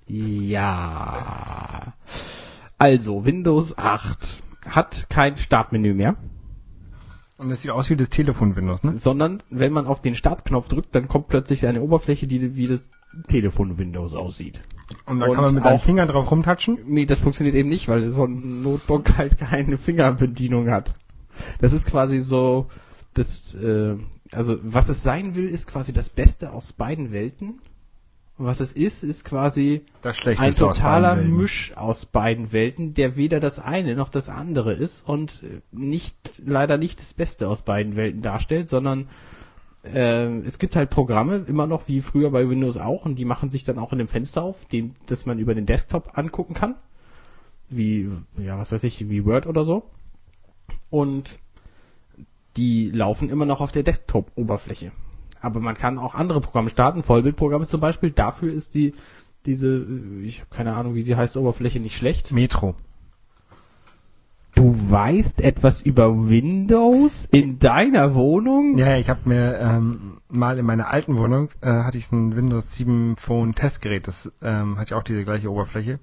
Ja. 0.07 1.93
Also, 2.77 3.23
Windows 3.23 3.77
8 3.77 4.43
hat 4.67 5.07
kein 5.09 5.37
Startmenü 5.37 5.93
mehr. 5.93 6.17
Und 7.37 7.49
es 7.49 7.61
sieht 7.61 7.71
aus 7.71 7.89
wie 7.89 7.95
das 7.95 8.09
Telefon-Windows, 8.09 8.83
ne? 8.83 8.99
sondern 8.99 9.41
wenn 9.49 9.71
man 9.71 9.87
auf 9.87 10.01
den 10.01 10.15
Startknopf 10.15 10.67
drückt, 10.67 10.93
dann 10.93 11.07
kommt 11.07 11.29
plötzlich 11.29 11.65
eine 11.65 11.81
Oberfläche, 11.81 12.27
die 12.27 12.57
wie 12.57 12.67
das 12.67 12.89
Telefon 13.29 13.77
Windows 13.77 14.15
aussieht. 14.15 14.61
Und 15.05 15.21
dann 15.21 15.29
Und 15.29 15.35
kann 15.35 15.45
man 15.45 15.55
mit 15.55 15.63
seinen 15.63 15.79
Fingern 15.79 16.09
drauf 16.09 16.29
rumtatschen. 16.29 16.77
Nee, 16.85 17.05
das 17.05 17.19
funktioniert 17.19 17.55
eben 17.55 17.69
nicht, 17.69 17.87
weil 17.87 18.09
so 18.09 18.25
ein 18.25 18.61
Notebook 18.63 19.13
halt 19.17 19.37
keine 19.37 19.77
Fingerbedienung 19.77 20.69
hat. 20.69 20.93
Das 21.59 21.73
ist 21.73 21.87
quasi 21.87 22.19
so, 22.19 22.67
das, 23.13 23.53
äh, 23.53 23.95
also 24.31 24.57
was 24.63 24.89
es 24.89 25.03
sein 25.03 25.35
will, 25.35 25.45
ist 25.45 25.67
quasi 25.67 25.93
das 25.93 26.09
Beste 26.09 26.51
aus 26.51 26.73
beiden 26.73 27.11
Welten. 27.11 27.61
Was 28.37 28.59
es 28.59 28.71
ist, 28.71 29.03
ist 29.03 29.23
quasi 29.23 29.85
ein 30.03 30.49
aus 30.49 30.55
totaler 30.55 31.17
Welten. 31.17 31.37
Misch 31.37 31.73
aus 31.75 32.07
beiden 32.07 32.51
Welten, 32.51 32.95
der 32.95 33.15
weder 33.15 33.39
das 33.39 33.59
eine 33.59 33.95
noch 33.95 34.09
das 34.09 34.29
andere 34.29 34.73
ist 34.73 35.07
und 35.07 35.43
äh, 35.43 35.61
nicht 35.71 36.15
leider 36.43 36.77
nicht 36.77 36.99
das 36.99 37.13
Beste 37.13 37.47
aus 37.49 37.61
beiden 37.61 37.95
Welten 37.95 38.21
darstellt, 38.21 38.69
sondern 38.69 39.09
äh, 39.83 40.37
es 40.39 40.59
gibt 40.59 40.75
halt 40.75 40.89
Programme, 40.89 41.45
immer 41.47 41.67
noch 41.67 41.87
wie 41.87 42.01
früher 42.01 42.31
bei 42.31 42.47
Windows 42.47 42.77
auch, 42.77 43.05
und 43.05 43.19
die 43.19 43.25
machen 43.25 43.49
sich 43.51 43.63
dann 43.63 43.79
auch 43.79 43.91
in 43.91 43.97
dem 43.97 44.07
Fenster 44.07 44.43
auf, 44.43 44.65
den, 44.65 44.95
das 45.05 45.25
man 45.25 45.39
über 45.39 45.55
den 45.55 45.65
Desktop 45.65 46.17
angucken 46.17 46.53
kann. 46.53 46.75
Wie, 47.69 48.09
ja, 48.37 48.57
was 48.57 48.71
weiß 48.71 48.83
ich, 48.83 49.09
wie 49.09 49.25
Word 49.25 49.47
oder 49.47 49.63
so. 49.63 49.83
Und 50.91 51.39
die 52.57 52.91
laufen 52.91 53.29
immer 53.29 53.47
noch 53.47 53.61
auf 53.61 53.71
der 53.71 53.81
Desktop-Oberfläche. 53.81 54.91
Aber 55.39 55.59
man 55.59 55.75
kann 55.75 55.97
auch 55.97 56.13
andere 56.13 56.41
Programme 56.41 56.69
starten, 56.69 57.01
Vollbildprogramme 57.01 57.65
zum 57.65 57.81
Beispiel. 57.81 58.11
Dafür 58.11 58.53
ist 58.53 58.75
die 58.75 58.93
diese, 59.45 59.67
äh, 59.67 60.21
ich 60.23 60.41
habe 60.41 60.49
keine 60.51 60.75
Ahnung, 60.75 60.95
wie 60.95 61.01
sie 61.01 61.15
heißt, 61.15 61.37
Oberfläche 61.37 61.79
nicht 61.79 61.97
schlecht. 61.97 62.31
Metro. 62.31 62.75
Du 64.53 64.75
weißt 64.91 65.39
etwas 65.41 65.81
über 65.81 66.27
Windows 66.27 67.25
in 67.31 67.59
deiner 67.59 68.15
Wohnung? 68.15 68.77
Ja, 68.77 68.97
ich 68.97 69.09
habe 69.09 69.21
mir 69.29 69.57
ähm, 69.59 70.17
mal 70.27 70.59
in 70.59 70.65
meiner 70.65 70.89
alten 70.89 71.17
Wohnung 71.17 71.49
äh, 71.61 71.69
hatte 71.69 71.97
ich 71.97 72.11
ein 72.11 72.35
Windows 72.35 72.75
7 72.75 73.15
Phone 73.15 73.55
Testgerät, 73.55 74.07
das 74.07 74.29
ähm, 74.41 74.75
hatte 74.75 74.89
ich 74.89 74.93
auch 74.93 75.03
diese 75.03 75.23
gleiche 75.23 75.49
Oberfläche. 75.49 75.99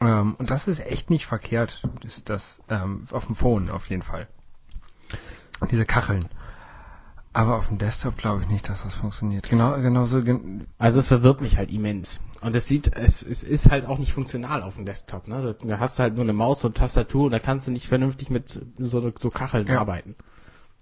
Ähm, 0.00 0.34
und 0.38 0.50
das 0.50 0.68
ist 0.68 0.80
echt 0.80 1.10
nicht 1.10 1.26
verkehrt, 1.26 1.82
das, 2.02 2.22
das 2.24 2.62
ähm, 2.68 3.06
auf 3.10 3.26
dem 3.26 3.34
Phone 3.34 3.70
auf 3.70 3.88
jeden 3.88 4.02
Fall. 4.02 4.28
Diese 5.70 5.86
Kacheln. 5.86 6.26
Aber 7.32 7.56
auf 7.56 7.68
dem 7.68 7.76
Desktop 7.76 8.16
glaube 8.16 8.42
ich 8.42 8.48
nicht, 8.48 8.68
dass 8.68 8.82
das 8.82 8.94
funktioniert. 8.94 9.50
Genau, 9.50 9.78
genauso. 9.80 10.22
Gen 10.22 10.66
Also 10.78 11.00
es 11.00 11.08
verwirrt 11.08 11.42
mich 11.42 11.58
halt 11.58 11.70
immens. 11.70 12.18
Und 12.40 12.56
es 12.56 12.66
sieht, 12.66 12.96
es, 12.96 13.22
es 13.22 13.42
ist 13.42 13.70
halt 13.70 13.84
auch 13.86 13.98
nicht 13.98 14.12
funktional 14.12 14.62
auf 14.62 14.76
dem 14.76 14.86
Desktop. 14.86 15.28
Ne? 15.28 15.54
Da 15.62 15.78
hast 15.78 15.98
du 15.98 16.02
halt 16.02 16.14
nur 16.14 16.24
eine 16.24 16.32
Maus 16.32 16.64
und 16.64 16.76
Tastatur 16.78 17.26
und 17.26 17.32
da 17.32 17.38
kannst 17.38 17.66
du 17.66 17.72
nicht 17.72 17.88
vernünftig 17.88 18.30
mit 18.30 18.60
so, 18.78 19.12
so 19.18 19.30
Kacheln 19.30 19.66
Ja. 19.66 19.80
arbeiten. 19.80 20.14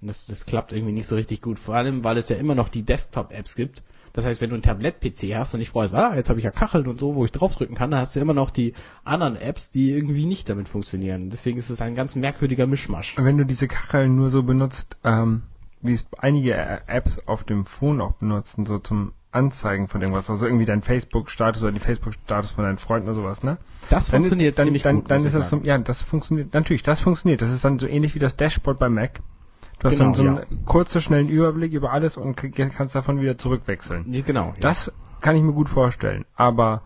Und 0.00 0.08
das, 0.08 0.26
das 0.26 0.46
klappt 0.46 0.72
irgendwie 0.72 0.92
nicht 0.92 1.08
so 1.08 1.16
richtig 1.16 1.42
gut. 1.42 1.58
Vor 1.58 1.74
allem, 1.74 2.04
weil 2.04 2.18
es 2.18 2.28
ja 2.28 2.36
immer 2.36 2.54
noch 2.54 2.68
die 2.68 2.82
Desktop-Apps 2.84 3.56
gibt. 3.56 3.82
Das 4.14 4.24
heißt, 4.24 4.40
wenn 4.40 4.48
du 4.50 4.56
ein 4.56 4.62
Tablet-PC 4.62 5.34
hast 5.36 5.54
und 5.54 5.60
ich 5.60 5.68
freust, 5.70 5.92
ah, 5.94 6.14
jetzt 6.14 6.28
habe 6.30 6.38
ich 6.38 6.44
ja 6.44 6.52
Kacheln 6.52 6.86
und 6.86 7.00
so, 7.00 7.16
wo 7.16 7.24
ich 7.24 7.32
draufdrücken 7.32 7.74
kann, 7.76 7.90
dann 7.90 7.98
hast 8.00 8.14
du 8.14 8.20
immer 8.20 8.32
noch 8.32 8.50
die 8.50 8.72
anderen 9.04 9.34
Apps, 9.36 9.70
die 9.70 9.90
irgendwie 9.90 10.24
nicht 10.24 10.48
damit 10.48 10.68
funktionieren. 10.68 11.30
Deswegen 11.30 11.58
ist 11.58 11.68
es 11.68 11.80
ein 11.80 11.96
ganz 11.96 12.14
merkwürdiger 12.14 12.66
Mischmasch. 12.66 13.16
wenn 13.18 13.36
du 13.36 13.44
diese 13.44 13.66
Kacheln 13.68 14.14
nur 14.14 14.30
so 14.30 14.42
benutzt, 14.44 14.96
ähm, 15.04 15.42
wie 15.82 15.92
es 15.94 16.06
einige 16.16 16.54
Ä- 16.56 16.80
Apps 16.86 17.26
auf 17.26 17.42
dem 17.44 17.66
Phone 17.66 18.00
auch 18.00 18.12
benutzen, 18.12 18.66
so 18.66 18.78
zum 18.78 19.12
Anzeigen 19.32 19.88
von 19.88 20.00
irgendwas, 20.00 20.30
also 20.30 20.46
irgendwie 20.46 20.64
dein 20.64 20.82
Facebook-Status 20.82 21.60
oder 21.62 21.72
die 21.72 21.80
Facebook-Status 21.80 22.52
von 22.52 22.62
deinen 22.62 22.78
Freunden 22.78 23.08
oder 23.08 23.16
sowas, 23.16 23.42
ne? 23.42 23.58
Das 23.90 24.10
funktioniert 24.10 24.60
dann, 24.60 24.66
ziemlich 24.66 24.82
dann, 24.82 25.00
gut. 25.00 25.10
dann 25.10 25.26
ist 25.26 25.34
das 25.34 25.50
so, 25.50 25.60
ja, 25.64 25.76
das 25.76 26.04
funktioniert, 26.04 26.54
natürlich, 26.54 26.84
das 26.84 27.00
funktioniert. 27.00 27.42
Das 27.42 27.50
ist 27.52 27.64
dann 27.64 27.80
so 27.80 27.88
ähnlich 27.88 28.14
wie 28.14 28.20
das 28.20 28.36
Dashboard 28.36 28.78
bei 28.78 28.88
Mac. 28.88 29.18
Du 29.84 29.90
hast 29.90 29.98
Genau, 29.98 30.12
dann 30.12 30.14
so 30.14 30.22
einen 30.22 30.36
ja. 30.38 30.42
kurzen, 30.64 31.02
schnellen 31.02 31.28
Überblick 31.28 31.74
über 31.74 31.92
alles 31.92 32.16
und 32.16 32.36
kannst 32.36 32.94
davon 32.94 33.20
wieder 33.20 33.36
zurückwechseln. 33.36 34.04
Nee, 34.06 34.22
genau. 34.22 34.54
ja. 34.56 34.60
Das 34.60 34.90
kann 35.20 35.36
ich 35.36 35.42
mir 35.42 35.52
gut 35.52 35.68
vorstellen, 35.68 36.24
aber 36.36 36.80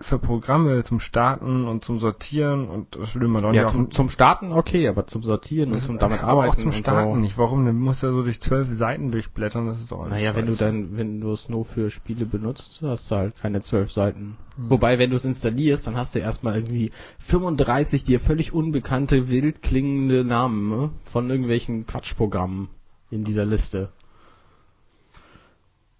für 0.00 0.18
Programme 0.18 0.82
zum 0.82 0.98
Starten 0.98 1.68
und 1.68 1.84
zum 1.84 2.00
Sortieren 2.00 2.68
und 2.68 2.96
das 2.96 3.14
will 3.14 3.28
man 3.28 3.44
doch 3.44 3.52
ja, 3.52 3.66
zum, 3.66 3.92
zum 3.92 4.08
Starten 4.08 4.52
okay, 4.52 4.88
aber 4.88 5.06
zum 5.06 5.22
Sortieren 5.22 5.70
und 5.70 5.78
zum 5.78 5.98
damit 5.98 6.20
aber 6.20 6.32
arbeiten 6.32 6.50
auch 6.50 6.56
zum 6.56 6.66
und 6.66 6.72
Starten 6.72 7.14
so. 7.14 7.20
nicht. 7.20 7.38
Warum? 7.38 7.64
Du 7.64 7.72
musst 7.72 8.02
ja 8.02 8.10
so 8.10 8.24
durch 8.24 8.40
zwölf 8.40 8.72
Seiten 8.72 9.12
durchblättern, 9.12 9.66
das 9.66 9.80
ist 9.80 9.92
doch 9.92 10.00
alles 10.00 10.10
Naja, 10.10 10.34
wenn 10.34 10.46
du 10.46 10.52
scheiße. 10.52 10.64
dann, 10.64 10.96
wenn 10.96 11.20
du 11.20 11.30
es 11.30 11.48
nur 11.48 11.64
für 11.64 11.90
Spiele 11.90 12.26
benutzt, 12.26 12.80
hast 12.82 13.10
du 13.10 13.14
halt 13.14 13.36
keine 13.36 13.62
zwölf 13.62 13.92
Seiten. 13.92 14.36
Wobei, 14.56 14.98
wenn 14.98 15.10
du 15.10 15.16
es 15.16 15.24
installierst, 15.24 15.86
dann 15.86 15.96
hast 15.96 16.14
du 16.14 16.18
erstmal 16.18 16.56
irgendwie 16.56 16.90
35 17.20 18.02
dir 18.04 18.18
völlig 18.18 18.52
unbekannte, 18.52 19.28
wild 19.28 19.62
klingende 19.62 20.24
Namen 20.24 20.68
ne? 20.68 20.90
von 21.04 21.30
irgendwelchen 21.30 21.86
Quatschprogrammen 21.86 22.68
in 23.10 23.22
dieser 23.24 23.44
Liste. 23.44 23.90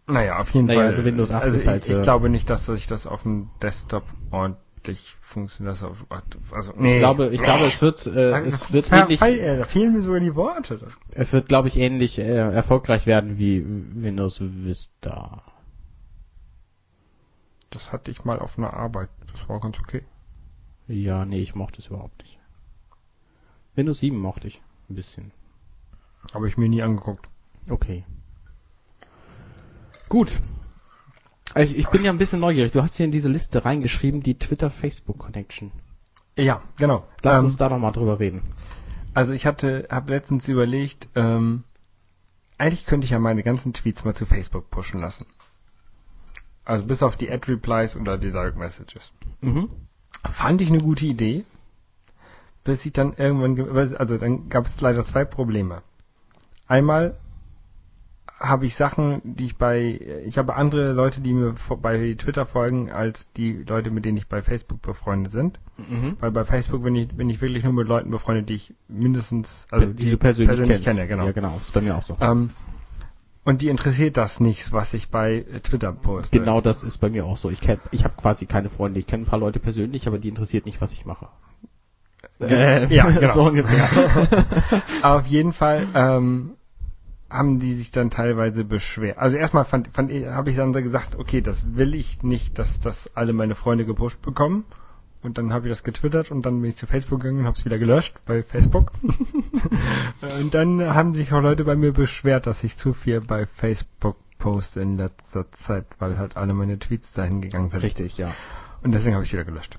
Naja, 0.07 0.39
auf 0.39 0.51
jeden 0.51 0.67
Naja, 0.67 0.81
Fall. 0.81 0.89
also 0.89 1.05
Windows 1.05 1.31
8 1.31 1.45
also 1.45 1.57
ist 1.57 1.63
ich, 1.63 1.69
halt, 1.69 1.89
ich 1.89 1.99
äh, 1.99 2.03
glaube 2.03 2.29
nicht, 2.29 2.51
dass 2.51 2.67
sich 2.67 2.87
das 2.87 3.07
auf 3.07 3.23
dem 3.23 3.49
Desktop 3.63 4.05
ordentlich 4.31 5.17
funktioniert. 5.23 5.73
Das 5.77 5.83
auf, 5.83 6.05
also, 6.53 6.75
Ich 6.79 6.99
glaube, 6.99 7.29
ich 7.29 7.41
glaube, 7.41 7.65
es 7.65 7.81
wird, 7.81 8.07
äh, 8.07 8.41
es 8.41 8.71
wird 8.73 8.93
ähnlich, 8.93 9.21
Da, 9.21 9.57
da 9.57 9.65
fehlen 9.65 9.95
mir 9.95 10.03
sogar 10.03 10.21
die 10.21 10.35
Worte. 10.35 10.79
es 11.13 11.33
wird, 11.33 11.49
glaube 11.49 11.69
ich, 11.69 11.79
ähnlich 11.79 12.19
äh, 12.19 12.23
erfolgreich 12.37 13.07
werden 13.07 13.39
wie 13.39 13.65
Windows 13.67 14.41
Vista. 14.43 15.43
Das 17.71 17.93
hatte 17.93 18.11
ich 18.11 18.25
mal 18.25 18.39
auf 18.39 18.59
einer 18.59 18.75
Arbeit. 18.75 19.09
Das 19.33 19.49
war 19.49 19.59
ganz 19.61 19.79
okay. 19.81 20.05
Ja, 20.87 21.25
nee, 21.25 21.41
ich 21.41 21.55
mochte 21.55 21.81
es 21.81 21.87
überhaupt 21.87 22.19
nicht. 22.23 22.39
Windows 23.75 24.01
7 24.01 24.19
mochte 24.19 24.49
ich. 24.49 24.61
Ein 24.91 24.95
bisschen. 24.97 25.33
Habe 26.33 26.47
ich 26.47 26.57
mir 26.59 26.69
nie 26.69 26.83
angeguckt. 26.83 27.29
Okay. 27.69 28.05
Gut. 30.15 30.39
Ich, 31.57 31.77
ich 31.77 31.89
bin 31.89 32.05
ja 32.05 32.13
ein 32.13 32.19
bisschen 32.19 32.39
neugierig. 32.39 32.71
Du 32.71 32.81
hast 32.81 32.97
hier 32.97 33.05
in 33.07 33.11
diese 33.11 33.29
Liste 33.29 33.65
reingeschrieben, 33.65 34.23
die 34.23 34.39
Twitter-Facebook-Connection. 34.39 35.73
Ja, 36.37 36.63
genau. 36.77 37.05
Lass 37.25 37.41
Ähm, 37.41 37.47
uns 37.47 37.57
da 37.57 37.69
doch 37.69 37.79
mal 37.79 37.91
drüber 37.91 38.21
reden. 38.21 38.43
Also 39.13 39.33
ich 39.33 39.45
hatte, 39.45 39.89
habe 39.91 40.13
letztens 40.13 40.47
überlegt, 40.47 41.09
ähm, 41.17 41.65
eigentlich 42.59 42.87
könnte 42.87 43.07
ich 43.07 43.11
ja 43.11 43.19
meine 43.19 43.43
ganzen 43.43 43.73
Tweets 43.73 44.05
mal 44.05 44.15
zu 44.15 44.25
Facebook 44.25 44.71
pushen 44.71 45.01
lassen. 45.01 45.27
Also 46.65 46.87
bis 46.87 47.03
auf 47.03 47.17
die 47.17 47.29
Ad-Replies 47.29 47.97
oder 47.97 48.17
die 48.17 48.31
Direct 48.31 48.57
Messages. 48.57 49.13
Mhm. 49.41 49.69
Fand 50.31 50.61
ich 50.61 50.69
eine 50.69 50.81
gute 50.81 51.07
Idee, 51.07 51.45
bis 52.63 52.87
ich 52.87 52.93
dann 52.93 53.15
irgendwann, 53.15 53.57
ge- 53.57 53.97
also 53.99 54.17
dann 54.17 54.49
gab 54.49 54.67
es 54.67 54.81
leider 54.81 55.05
zwei 55.05 55.25
Probleme. 55.25 55.83
Einmal 56.69 57.17
habe 58.41 58.67
ich 58.67 58.75
Sachen, 58.75 59.21
die 59.25 59.47
ich 59.47 59.57
bei, 59.57 60.23
ich 60.25 60.39
habe 60.39 60.57
andere 60.57 60.93
Leute, 60.93 61.21
die 61.21 61.33
mir 61.33 61.55
bei 61.81 62.15
Twitter 62.19 62.47
folgen, 62.47 62.91
als 62.91 63.31
die 63.33 63.65
Leute, 63.67 63.91
mit 63.91 64.05
denen 64.05 64.19
ich 64.19 64.29
bei 64.29 64.43
Facebook 64.43 64.83
befreundet 64.83 65.33
sind. 65.33 65.61
Mhm. 65.77 66.17
Weil 66.21 66.31
bei 66.31 66.45
Facebook 66.45 66.83
bin 66.83 66.95
ich, 66.95 67.09
bin 67.09 67.31
ich 67.31 67.41
wirklich 67.41 67.65
nur 67.65 67.73
mit 67.73 67.89
Leuten 67.89 68.11
befreundet, 68.11 68.49
die 68.49 68.55
ich 68.55 68.75
mindestens, 68.89 69.67
also 69.71 69.87
die, 69.87 70.11
du 70.11 70.19
persönlich, 70.19 70.67
kennst. 70.67 70.85
kenne, 70.85 71.07
genau. 71.07 71.27
Ja, 71.27 71.33
genau. 71.33 71.59
Ist 71.61 71.73
bei 71.73 71.81
mir 71.81 71.97
auch 71.97 72.03
so. 72.03 72.17
Ähm, 72.21 72.51
und 73.45 73.61
die 73.61 73.69
interessiert 73.69 74.17
das 74.17 74.41
nicht, 74.41 74.73
was 74.73 74.95
ich 74.95 75.11
bei 75.11 75.45
Twitter 75.63 75.93
poste. 75.93 76.39
Genau 76.39 76.61
das 76.61 76.83
ist 76.83 76.99
bei 76.99 77.11
mir 77.11 77.27
auch 77.27 77.37
so. 77.37 77.51
Ich 77.51 77.61
kenn, 77.61 77.79
ich 77.93 78.05
habe 78.05 78.15
quasi 78.17 78.47
keine 78.47 78.71
Freunde. 78.71 78.99
Ich 78.99 79.07
kenne 79.07 79.25
ein 79.25 79.27
paar 79.27 79.39
Leute 79.39 79.61
persönlich, 79.61 80.07
aber 80.07 80.19
die 80.19 80.29
interessiert 80.29 80.65
nicht, 80.67 80.81
was 80.81 80.93
ich 80.93 81.05
mache. 81.05 81.29
Äh, 82.41 82.93
ja, 82.93 83.11
genau. 83.11 83.35
so 83.35 83.45
ungefähr. 83.45 83.89
Auf 85.03 85.27
jeden 85.27 85.53
Fall 85.53 85.87
ähm, 85.95 86.53
haben 87.35 87.59
die 87.59 87.75
sich 87.75 87.91
dann 87.91 88.11
teilweise 88.11 88.65
beschwert. 88.65 89.19
Also 89.19 89.37
erstmal 89.37 89.65
fand, 89.65 89.89
fand 89.89 90.11
habe 90.11 90.51
ich 90.51 90.57
dann 90.57 90.73
gesagt, 90.73 91.17
okay, 91.17 91.41
das 91.41 91.77
will 91.77 91.95
ich 91.95 92.23
nicht, 92.23 92.59
dass 92.59 92.81
das 92.81 93.11
alle 93.15 93.33
meine 93.33 93.55
Freunde 93.55 93.85
gepusht 93.85 94.23
bekommen. 94.23 94.65
Und 95.23 95.39
dann 95.39 95.55
habe 95.55 95.67
ich 95.67 95.73
das 95.73 95.85
getwittert 95.85 96.31
und 96.31 96.45
dann 96.45 96.61
bin 96.61 96.69
ich 96.71 96.77
zu 96.77 96.87
Facebook 96.87 97.21
gegangen 97.21 97.41
und 97.41 97.47
habe 97.47 97.57
es 97.57 97.65
wieder 97.65 97.79
gelöscht 97.79 98.15
bei 98.27 98.43
Facebook. 98.43 98.93
und 100.41 100.53
dann 100.53 100.95
haben 100.95 101.15
sich 101.15 101.33
auch 101.33 101.41
Leute 101.41 101.65
bei 101.65 101.77
mir 101.77 101.93
beschwert, 101.93 102.47
dass 102.47 102.63
ich 102.63 102.77
zu 102.77 102.93
viel 102.93 103.23
bei 103.23 103.47
Facebook 103.47 104.17
poste 104.39 104.83
in 104.83 104.99
letzter 104.99 105.51
Zeit, 105.53 105.87
weil 105.99 106.19
halt 106.19 106.37
alle 106.37 106.53
meine 106.53 106.79
Tweets 106.79 107.15
dahin 107.15 107.41
gegangen 107.41 107.71
sind. 107.71 107.83
Richtig, 107.83 108.19
ja. 108.19 108.35
Und 108.83 108.93
deswegen 108.93 109.15
habe 109.15 109.25
ich 109.25 109.33
wieder 109.33 109.45
gelöscht. 109.45 109.79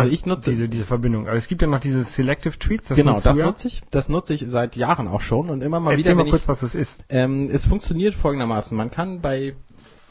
Also 0.00 0.12
ich 0.12 0.26
nutze 0.26 0.50
diese, 0.50 0.68
diese 0.68 0.84
Verbindung. 0.86 1.28
Aber 1.28 1.36
es 1.36 1.48
gibt 1.48 1.62
ja 1.62 1.68
noch 1.68 1.80
diese 1.80 2.04
Selective 2.04 2.58
Tweets. 2.58 2.88
Das 2.88 2.96
genau, 2.96 3.20
das 3.20 3.36
ja. 3.36 3.46
nutze 3.46 3.68
ich. 3.68 3.82
Das 3.90 4.08
nutze 4.08 4.34
ich 4.34 4.44
seit 4.46 4.76
Jahren 4.76 5.08
auch 5.08 5.20
schon 5.20 5.50
und 5.50 5.62
immer 5.62 5.80
mal 5.80 5.92
Erzähl 5.92 6.04
wieder, 6.04 6.14
mal 6.14 6.24
wenn 6.24 6.30
kurz, 6.30 6.42
ich, 6.42 6.48
was 6.48 6.60
das 6.60 6.74
ist. 6.74 6.98
ähm, 7.08 7.50
es 7.50 7.66
funktioniert 7.66 8.14
folgendermaßen. 8.14 8.76
Man 8.76 8.90
kann 8.90 9.20
bei, 9.20 9.54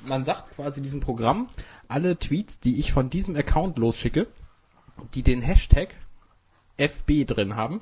man 0.06 0.24
sagt 0.24 0.56
quasi 0.56 0.82
diesem 0.82 1.00
Programm, 1.00 1.50
alle 1.88 2.18
Tweets, 2.18 2.60
die 2.60 2.80
ich 2.80 2.94
von 2.94 3.10
diesem 3.10 3.36
Account 3.36 3.78
losschicke, 3.78 4.28
die 5.14 5.24
den 5.24 5.42
Hashtag 5.42 5.90
FB 6.78 7.26
drin 7.26 7.56
haben, 7.56 7.82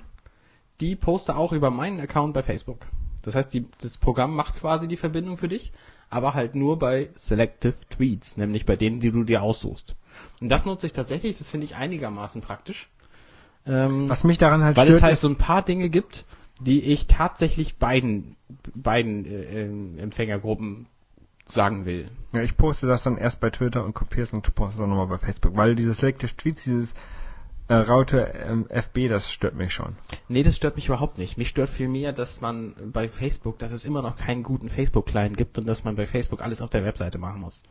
die 0.80 0.96
poste 0.96 1.36
auch 1.36 1.52
über 1.52 1.70
meinen 1.70 2.00
Account 2.00 2.34
bei 2.34 2.44
Facebook. 2.44 2.80
Das 3.22 3.36
heißt, 3.36 3.54
die, 3.54 3.66
das 3.82 3.98
Programm 3.98 4.36
macht 4.36 4.56
quasi 4.56 4.88
die 4.88 4.98
Verbindung 4.98 5.38
für 5.38 5.50
dich, 5.50 5.72
aber 6.10 6.34
halt 6.34 6.56
nur 6.56 6.80
bei 6.80 7.10
Selective 7.16 7.76
Tweets, 7.90 8.38
nämlich 8.38 8.66
bei 8.66 8.76
denen, 8.76 9.00
die 9.00 9.12
du 9.12 9.24
dir 9.24 9.44
aussuchst. 9.44 9.96
Und 10.42 10.50
das 10.50 10.66
nutze 10.66 10.88
ich 10.88 10.94
tatsächlich, 10.94 11.38
das 11.38 11.50
finde 11.50 11.66
ich 11.66 11.76
einigermaßen 11.76 12.42
praktisch. 12.42 12.90
Ähm, 13.66 14.10
Was 14.10 14.24
mich 14.24 14.38
daran 14.38 14.64
halt 14.64 14.78
weil 14.78 14.88
stört, 14.88 14.98
es 14.98 15.04
halt 15.04 15.14
ist, 15.14 15.22
so 15.22 15.30
ein 15.30 15.36
paar 15.36 15.64
Dinge 15.64 15.90
gibt, 15.90 16.26
die 16.60 16.82
ich 16.82 17.08
tatsächlich 17.08 17.78
beiden, 17.78 18.36
beiden 18.76 19.26
äh, 19.26 19.64
ähm, 19.64 19.98
Empfängergruppen 20.00 20.88
sagen 21.46 21.86
will. 21.86 22.10
ja, 22.32 22.42
ich 22.42 22.58
poste 22.58 22.86
das 22.86 23.04
dann 23.04 23.18
erst 23.18 23.40
bei 23.40 23.50
Twitter 23.50 23.84
und 23.84 23.94
kopiere 23.94 24.22
es 24.22 24.34
und 24.34 24.44
poste 24.54 24.74
es 24.74 24.78
dann 24.80 24.90
nochmal 24.90 25.08
bei 25.08 25.18
Facebook, 25.18 25.58
weil 25.58 25.76
diese 25.76 25.94
Selective 25.94 26.36
Tweets, 26.36 26.64
dieses 26.64 26.94
äh, 27.70 27.76
Raute 27.76 28.34
ähm, 28.46 28.68
FB, 28.70 29.08
das 29.10 29.32
stört 29.32 29.56
mich 29.56 29.74
schon. 29.74 29.96
Nee, 30.28 30.44
das 30.44 30.56
stört 30.56 30.76
mich 30.76 30.88
überhaupt 30.88 31.18
nicht. 31.18 31.38
Mich 31.38 31.50
stört 31.50 31.70
vielmehr, 31.70 32.14
dass 32.14 32.42
man 32.42 32.74
bei 32.92 33.08
Facebook, 33.08 33.60
dass 33.60 33.72
es 33.72 33.86
immer 33.86 34.02
noch 34.02 34.16
keinen 34.16 34.44
guten 34.44 34.70
Facebook-Client 34.70 35.38
gibt 35.38 35.58
und 35.58 35.68
dass 35.68 35.84
man 35.84 35.96
bei 35.96 36.06
Facebook 36.06 36.42
alles 36.42 36.62
auf 36.62 36.70
der 36.70 36.84
Webseite 36.84 37.18
machen 37.18 37.42
muss. 37.42 37.64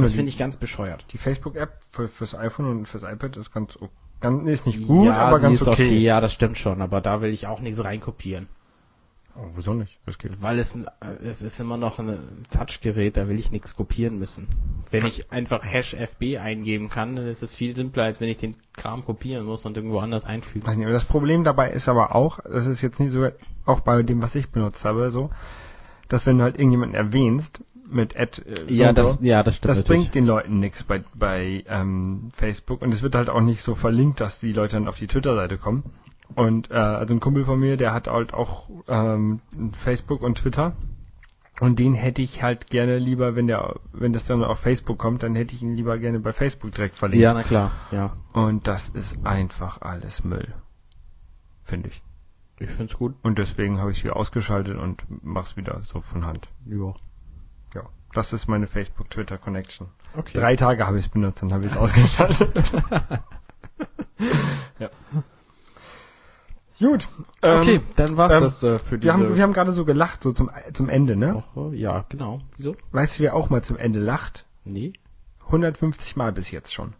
Das 0.00 0.12
die- 0.12 0.16
finde 0.16 0.30
ich 0.30 0.38
ganz 0.38 0.56
bescheuert. 0.56 1.04
Die 1.12 1.18
Facebook-App 1.18 1.80
für, 1.90 2.08
fürs 2.08 2.34
iPhone 2.34 2.66
und 2.66 2.88
fürs 2.88 3.02
iPad 3.02 3.36
ist 3.36 3.52
ganz, 3.52 3.78
ganz 4.20 4.42
nee, 4.42 4.52
ist 4.52 4.66
nicht 4.66 4.86
gut, 4.86 5.06
ja, 5.06 5.16
aber 5.16 5.40
ganz 5.40 5.60
ist 5.60 5.68
okay. 5.68 5.98
Ja, 5.98 6.20
das 6.20 6.32
stimmt 6.32 6.58
schon, 6.58 6.80
aber 6.80 7.00
da 7.00 7.20
will 7.20 7.30
ich 7.30 7.46
auch 7.46 7.60
nichts 7.60 7.82
reinkopieren. 7.84 8.48
Oh, 9.34 9.46
wieso 9.54 9.72
nicht? 9.72 9.98
Das 10.04 10.18
geht. 10.18 10.42
Weil 10.42 10.58
es, 10.58 10.76
äh, 10.76 10.82
es 11.22 11.40
ist 11.40 11.58
immer 11.58 11.78
noch 11.78 11.98
ein 11.98 12.18
Touchgerät, 12.50 13.16
da 13.16 13.28
will 13.28 13.38
ich 13.38 13.50
nichts 13.50 13.74
kopieren 13.74 14.18
müssen. 14.18 14.46
Wenn 14.90 15.06
ich 15.06 15.32
einfach 15.32 15.64
Hash 15.64 15.94
FB 15.94 16.36
eingeben 16.38 16.90
kann, 16.90 17.16
dann 17.16 17.26
ist 17.26 17.42
es 17.42 17.54
viel 17.54 17.74
simpler, 17.74 18.04
als 18.04 18.20
wenn 18.20 18.28
ich 18.28 18.36
den 18.36 18.56
Kram 18.74 19.06
kopieren 19.06 19.46
muss 19.46 19.64
und 19.64 19.76
irgendwo 19.76 20.00
anders 20.00 20.26
einfügen. 20.26 20.68
Nicht, 20.68 20.84
aber 20.84 20.92
das 20.92 21.06
Problem 21.06 21.44
dabei 21.44 21.70
ist 21.70 21.88
aber 21.88 22.14
auch, 22.14 22.40
das 22.40 22.66
ist 22.66 22.82
jetzt 22.82 23.00
nicht 23.00 23.10
so, 23.10 23.26
auch 23.64 23.80
bei 23.80 24.02
dem, 24.02 24.20
was 24.20 24.34
ich 24.34 24.50
benutzt 24.50 24.84
habe, 24.84 25.08
so, 25.08 25.30
dass 26.08 26.26
wenn 26.26 26.36
du 26.36 26.44
halt 26.44 26.58
irgendjemanden 26.58 26.94
erwähnst 26.94 27.62
mit 27.92 28.16
Ad, 28.18 28.42
äh, 28.42 28.72
Ja, 28.72 28.92
das, 28.92 29.18
ja, 29.22 29.42
das 29.42 29.56
stimmt 29.56 29.68
das 29.68 29.78
natürlich. 29.78 30.02
bringt 30.02 30.14
den 30.14 30.26
Leuten 30.26 30.60
nichts 30.60 30.82
bei, 30.82 31.04
bei 31.14 31.64
ähm, 31.68 32.28
Facebook 32.34 32.82
und 32.82 32.92
es 32.92 33.02
wird 33.02 33.14
halt 33.14 33.30
auch 33.30 33.40
nicht 33.40 33.62
so 33.62 33.74
verlinkt, 33.74 34.20
dass 34.20 34.38
die 34.40 34.52
Leute 34.52 34.76
dann 34.76 34.88
auf 34.88 34.96
die 34.96 35.06
Twitter-Seite 35.06 35.58
kommen. 35.58 35.84
Und 36.34 36.70
äh, 36.70 36.74
also 36.74 37.14
ein 37.14 37.20
Kumpel 37.20 37.44
von 37.44 37.60
mir, 37.60 37.76
der 37.76 37.92
hat 37.92 38.08
halt 38.08 38.32
auch 38.32 38.68
ähm, 38.88 39.40
Facebook 39.72 40.22
und 40.22 40.38
Twitter. 40.38 40.74
Und 41.60 41.78
den 41.78 41.92
hätte 41.92 42.22
ich 42.22 42.42
halt 42.42 42.68
gerne 42.68 42.98
lieber, 42.98 43.36
wenn 43.36 43.46
der, 43.46 43.76
wenn 43.92 44.12
das 44.14 44.24
dann 44.24 44.42
auf 44.42 44.58
Facebook 44.58 44.98
kommt, 44.98 45.22
dann 45.22 45.34
hätte 45.34 45.54
ich 45.54 45.62
ihn 45.62 45.76
lieber 45.76 45.98
gerne 45.98 46.18
bei 46.18 46.32
Facebook 46.32 46.72
direkt 46.72 46.96
verlinkt. 46.96 47.22
Ja, 47.22 47.34
na 47.34 47.42
klar, 47.42 47.72
ja. 47.90 48.16
Und 48.32 48.66
das 48.66 48.88
ist 48.88 49.24
einfach 49.26 49.82
alles 49.82 50.24
Müll. 50.24 50.54
Finde 51.64 51.88
ich. 51.90 52.02
Ich 52.58 52.70
find's 52.70 52.94
gut. 52.94 53.14
Und 53.22 53.38
deswegen 53.38 53.78
habe 53.78 53.90
ich 53.90 53.98
es 53.98 54.04
wieder 54.04 54.16
ausgeschaltet 54.16 54.78
und 54.78 55.04
mach's 55.22 55.56
wieder 55.56 55.80
so 55.84 56.00
von 56.00 56.24
Hand. 56.24 56.48
Ja. 56.64 56.94
Ja. 57.74 57.82
Das 58.12 58.32
ist 58.32 58.46
meine 58.48 58.66
Facebook-Twitter-Connection. 58.66 59.88
Okay. 60.16 60.32
Drei 60.34 60.56
Tage 60.56 60.86
habe 60.86 60.98
ich 60.98 61.06
es 61.06 61.10
benutzt, 61.10 61.42
dann 61.42 61.52
habe 61.52 61.64
ich 61.64 61.72
es 61.72 61.76
ausgeschaltet. 61.76 62.72
ja. 64.78 64.90
Gut. 66.78 67.08
Okay, 67.40 67.76
ähm, 67.76 67.82
dann 67.96 68.16
war's 68.16 68.32
ähm, 68.34 68.40
das 68.40 68.62
äh, 68.62 68.78
für 68.78 68.98
diese 68.98 69.08
wir 69.08 69.12
haben, 69.12 69.36
wir 69.36 69.42
haben 69.42 69.52
gerade 69.52 69.72
so 69.72 69.84
gelacht, 69.84 70.22
so 70.22 70.32
zum, 70.32 70.50
zum 70.72 70.88
Ende, 70.88 71.16
ne? 71.16 71.44
Ja, 71.72 72.04
genau. 72.08 72.40
Wieso? 72.56 72.76
Weißt 72.90 73.18
du, 73.18 73.22
wer 73.22 73.34
auch 73.34 73.50
mal 73.50 73.62
zum 73.62 73.76
Ende 73.76 74.00
lacht? 74.00 74.46
Nee. 74.64 74.92
150 75.46 76.16
Mal 76.16 76.32
bis 76.32 76.50
jetzt 76.50 76.74
schon. 76.74 76.94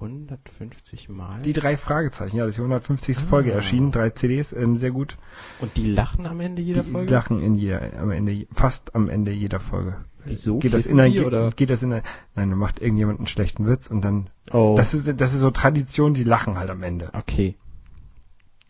150 0.00 1.08
Mal. 1.08 1.42
Die 1.42 1.52
drei 1.52 1.76
Fragezeichen, 1.76 2.36
ja, 2.36 2.44
das 2.44 2.50
ist 2.50 2.56
die 2.58 2.62
150. 2.62 3.16
Folge 3.18 3.52
Ah. 3.52 3.56
erschienen, 3.56 3.90
drei 3.92 4.10
CDs, 4.10 4.52
ähm, 4.52 4.76
sehr 4.76 4.90
gut. 4.92 5.16
und 5.60 5.76
die 5.76 5.90
lachen 5.90 6.26
am 6.26 6.40
Ende 6.40 6.62
jeder 6.62 6.82
die 6.84 6.90
Folge? 6.90 7.12
lachen 7.12 7.40
in 7.40 7.54
jeder, 7.54 7.98
am 7.98 8.10
Ende, 8.10 8.46
fast 8.52 8.94
am 8.94 9.08
Ende 9.08 9.32
jeder 9.32 9.60
Folge. 9.60 9.96
Wieso? 10.24 10.58
Geht 10.58 10.74
das 10.74 10.86
in 10.86 11.00
ein, 11.00 11.12
die, 11.12 11.20
oder? 11.20 11.50
geht 11.50 11.70
das 11.70 11.82
in 11.82 11.92
ein, 11.92 12.02
nein, 12.34 12.50
dann 12.50 12.58
macht 12.58 12.80
irgendjemand 12.80 13.18
einen 13.20 13.26
schlechten 13.28 13.66
Witz 13.66 13.90
und 13.90 14.02
dann, 14.02 14.28
Oh. 14.52 14.74
das 14.76 14.94
ist, 14.94 15.06
das 15.20 15.34
ist 15.34 15.40
so 15.40 15.50
Tradition, 15.50 16.14
die 16.14 16.24
lachen 16.24 16.58
halt 16.58 16.70
am 16.70 16.82
Ende. 16.82 17.10
okay. 17.14 17.56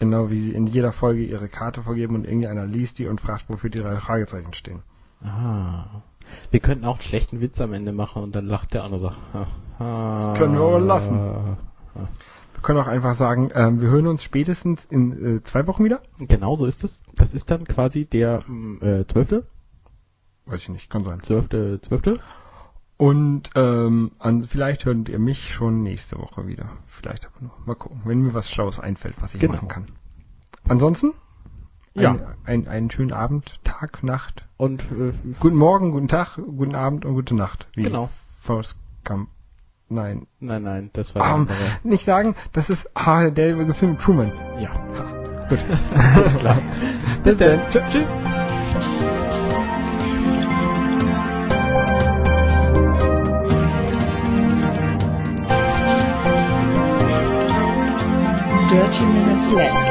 Genau 0.01 0.31
wie 0.31 0.39
sie 0.39 0.53
in 0.53 0.69
jeder 0.69 0.93
Folge 0.93 1.25
ihre 1.25 1.49
Karte 1.49 1.83
vergeben 1.83 2.15
und 2.15 2.25
irgendeiner 2.25 2.65
liest 2.67 3.01
die 3.01 3.09
und 3.09 3.21
fragt, 3.21 3.49
wofür 3.49 3.69
die 3.69 3.81
drei 3.81 3.97
Fragezeichen 3.97 4.55
stehen. 4.55 4.83
Ah. 5.25 6.03
Wir 6.53 6.61
könnten 6.61 6.85
auch 6.85 6.95
einen 6.97 7.03
schlechten 7.03 7.41
Witz 7.41 7.61
am 7.61 7.73
Ende 7.73 7.91
machen 7.93 8.23
und 8.23 8.37
dann 8.37 8.47
lacht 8.47 8.75
der 8.75 8.85
andere 8.85 9.01
so. 9.01 9.13
Das 9.79 10.35
können 10.39 10.55
wir 10.55 10.63
aber 10.63 10.81
lassen. 10.81 11.19
Wir 11.95 12.63
können 12.63 12.81
auch 12.81 12.89
einfach 12.89 13.15
sagen, 13.15 13.51
ähm, 13.55 13.81
wir 13.81 13.89
hören 13.89 14.07
uns 14.09 14.23
spätestens 14.23 14.85
in 14.87 15.37
äh, 15.37 15.43
zwei 15.45 15.67
Wochen 15.69 15.85
wieder. 15.85 16.01
Genau 16.19 16.57
so 16.57 16.67
ist 16.67 16.83
es. 16.83 17.03
Das 17.15 17.33
ist 17.33 17.51
dann 17.51 17.65
quasi 17.65 18.05
der 18.05 18.43
mm, 18.49 18.79
äh, 18.83 19.07
12. 19.07 19.45
Weiß 20.47 20.61
ich 20.61 20.69
nicht, 20.71 20.91
kann 20.91 21.05
sein. 21.05 21.23
12. 21.23 21.81
12. 21.83 22.19
Und 22.97 23.51
ähm, 23.55 24.11
an, 24.19 24.43
vielleicht 24.43 24.85
hört 24.87 25.09
ihr 25.09 25.21
mich 25.21 25.55
schon 25.55 25.85
nächste 25.85 26.19
Woche 26.19 26.49
wieder. 26.49 26.71
Vielleicht 26.89 27.27
aber 27.27 27.47
noch. 27.47 27.65
Mal 27.67 27.77
gucken, 27.77 28.01
wenn 28.05 28.23
mir 28.23 28.35
was 28.35 28.51
Schlaues 28.51 28.81
einfällt, 28.81 29.15
was 29.23 29.35
ich 29.35 29.41
Genau. 29.41 29.55
machen 29.55 29.69
kann. 29.69 29.87
Ansonsten, 30.69 31.13
Ja. 31.95 32.11
ein, 32.11 32.25
ein, 32.45 32.67
einen 32.69 32.91
schönen 32.91 33.13
Abend, 33.13 33.61
Tag, 33.63 34.03
Nacht. 34.03 34.47
Und 34.57 34.83
äh, 34.91 35.13
Guten 35.39 35.57
Morgen, 35.57 35.93
guten 35.93 36.09
Tag, 36.09 36.37
guten 36.39 36.75
Abend 36.75 37.05
und 37.05 37.15
gute 37.15 37.37
Nacht. 37.37 37.69
Wie 37.75 37.85
Genau. 37.85 38.11
Forrest 38.41 38.77
Gump. 39.05 39.29
Nein. 39.91 40.27
nein, 40.41 40.63
nein, 40.63 40.91
das 40.93 41.15
war 41.15 41.23
der 41.23 41.35
Ähm, 41.35 41.49
nicht 41.83 42.05
sagen, 42.05 42.35
das 42.53 42.69
ist 42.69 42.91
ah, 42.95 43.31
der 43.31 43.57
Film 43.75 43.93
mit 43.93 44.01
Truman. 44.01 44.33
Ja. 44.61 44.71
Gut. 45.49 45.59
Alles 46.15 46.39
klar. 46.39 46.59
Bis 47.25 47.37
dann. 47.39 47.61
Tschö- 47.71 47.83
Tschüss. 47.91 48.05
Dirty 58.71 59.05
Minutes 59.07 59.51
Left. 59.53 59.88